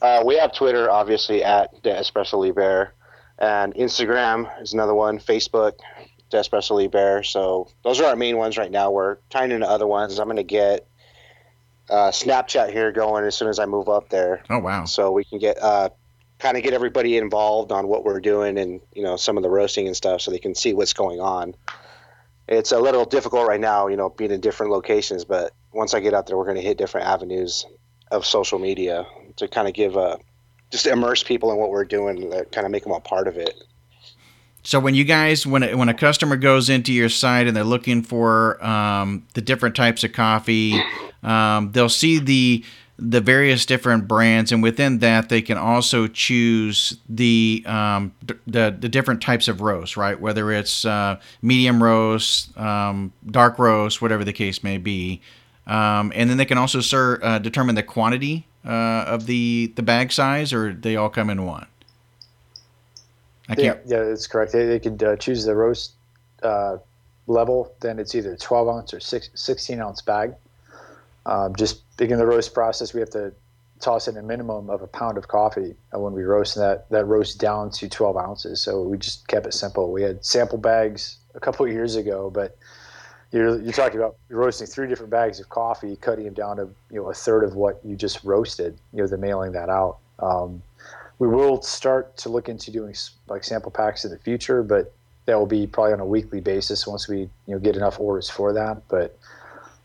[0.00, 2.92] Uh, we have Twitter, obviously, at De Espresso Liber,
[3.38, 5.18] and Instagram is another one.
[5.18, 5.74] Facebook,
[6.30, 7.22] De Espresso Liber.
[7.22, 8.90] So those are our main ones right now.
[8.90, 10.18] We're tying into other ones.
[10.18, 10.86] I'm going to get
[11.88, 14.42] uh, Snapchat here going as soon as I move up there.
[14.50, 14.84] Oh wow!
[14.84, 15.90] So we can get uh,
[16.42, 19.48] kind of get everybody involved on what we're doing and you know some of the
[19.48, 21.54] roasting and stuff so they can see what's going on.
[22.48, 26.00] It's a little difficult right now you know being in different locations but once i
[26.00, 27.64] get out there we're going to hit different avenues
[28.10, 30.18] of social media to kind of give a
[30.70, 33.54] just immerse people in what we're doing kind of make them a part of it.
[34.64, 37.62] So when you guys when a, when a customer goes into your site and they're
[37.62, 40.82] looking for um, the different types of coffee
[41.22, 42.64] um, they'll see the
[43.10, 48.14] the various different brands, and within that, they can also choose the um,
[48.46, 50.18] the, the different types of roast, right?
[50.20, 55.20] Whether it's uh, medium roast, um, dark roast, whatever the case may be,
[55.66, 59.82] um, and then they can also sir, uh, determine the quantity uh, of the the
[59.82, 61.66] bag size, or they all come in one.
[63.48, 63.80] I can't.
[63.84, 64.52] Yeah, yeah, that's correct.
[64.52, 65.92] They, they could uh, choose the roast
[66.42, 66.78] uh,
[67.26, 67.74] level.
[67.80, 70.34] Then it's either 12 ounce or six, 16 ounce bag.
[71.26, 73.32] Um, just begin the roast process, we have to
[73.80, 77.04] toss in a minimum of a pound of coffee and when we roast, that that
[77.04, 78.60] roast down to 12 ounces.
[78.60, 79.92] So we just kept it simple.
[79.92, 82.56] We had sample bags a couple years ago, but
[83.32, 87.00] you're you're talking about roasting three different bags of coffee, cutting them down to you
[87.00, 88.78] know a third of what you just roasted.
[88.92, 89.98] You know, the mailing that out.
[90.18, 90.62] Um,
[91.18, 92.94] we will start to look into doing
[93.28, 94.92] like sample packs in the future, but
[95.26, 98.28] that will be probably on a weekly basis once we you know get enough orders
[98.28, 98.82] for that.
[98.88, 99.18] But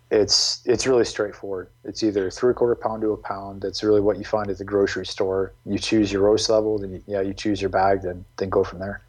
[0.10, 1.70] it's it's really straightforward.
[1.84, 3.62] It's either three quarter pound to a pound.
[3.62, 5.54] That's really what you find at the grocery store.
[5.66, 8.64] You choose your roast level, then you, yeah, you choose your bag, then then go
[8.64, 9.02] from there.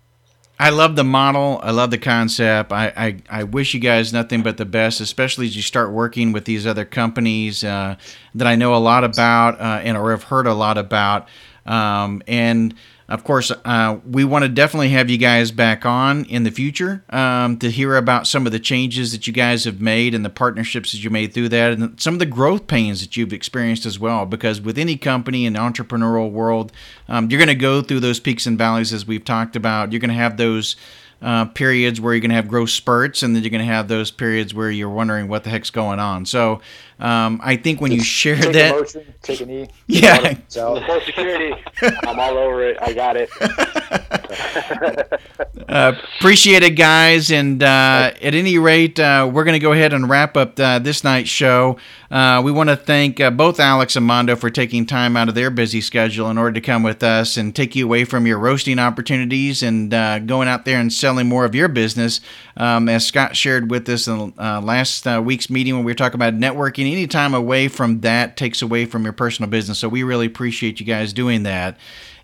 [0.60, 1.60] I love the model.
[1.62, 2.72] I love the concept.
[2.72, 6.32] I, I, I wish you guys nothing but the best, especially as you start working
[6.32, 7.94] with these other companies uh,
[8.34, 11.28] that I know a lot about uh, and or have heard a lot about.
[11.64, 12.74] Um, and
[13.08, 17.02] of course, uh, we want to definitely have you guys back on in the future
[17.08, 20.30] um, to hear about some of the changes that you guys have made and the
[20.30, 23.86] partnerships that you made through that, and some of the growth pains that you've experienced
[23.86, 24.26] as well.
[24.26, 26.70] Because with any company in the entrepreneurial world,
[27.08, 29.90] um, you're going to go through those peaks and valleys as we've talked about.
[29.90, 30.76] You're going to have those
[31.20, 33.88] uh, periods where you're going to have growth spurts, and then you're going to have
[33.88, 36.26] those periods where you're wondering what the heck's going on.
[36.26, 36.60] So
[36.98, 40.80] um, I think when you share take that, a motion, take a knee, yeah, so
[40.84, 41.54] full security,
[42.02, 42.76] I'm all over it.
[42.80, 43.30] I got it.
[45.68, 47.30] uh, appreciate it, guys.
[47.30, 50.80] And uh, at any rate, uh, we're going to go ahead and wrap up uh,
[50.80, 51.78] this night's show.
[52.10, 55.34] Uh, we want to thank uh, both Alex and Mondo for taking time out of
[55.34, 58.38] their busy schedule in order to come with us and take you away from your
[58.38, 59.90] roasting opportunities and
[60.26, 62.20] going out there and selling more of your business.
[62.56, 66.34] Um, as Scott shared with us in last week's meeting when we were talking about
[66.34, 69.78] networking any time away from that takes away from your personal business.
[69.78, 71.78] So we really appreciate you guys doing that.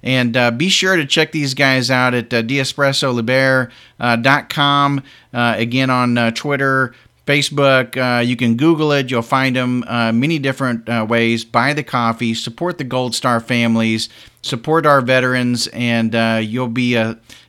[0.05, 4.99] And uh, be sure to check these guys out at uh, deespressoliber.com.
[4.99, 6.95] Uh, uh, again, on uh, Twitter,
[7.27, 7.97] Facebook.
[7.97, 9.11] Uh, you can Google it.
[9.11, 11.47] You'll find them many different ways.
[11.47, 14.11] Buy the coffee, support the Gold Star families,
[14.43, 16.13] support our veterans, and
[16.47, 17.03] you'll be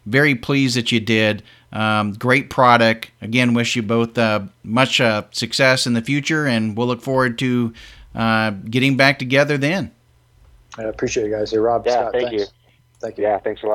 [0.05, 1.43] very pleased that you did.
[1.75, 3.11] Um, great product.
[3.21, 5.01] Again, wish you both uh, much
[5.31, 7.73] success in the future, and we'll look forward to
[8.15, 9.91] getting back together then.
[10.77, 11.51] I appreciate you guys.
[11.51, 12.43] Hey, Rob, yeah, Scott, thank thanks.
[12.43, 12.47] you.
[12.99, 13.23] Thank you.
[13.25, 13.63] Yeah, thanks a lot.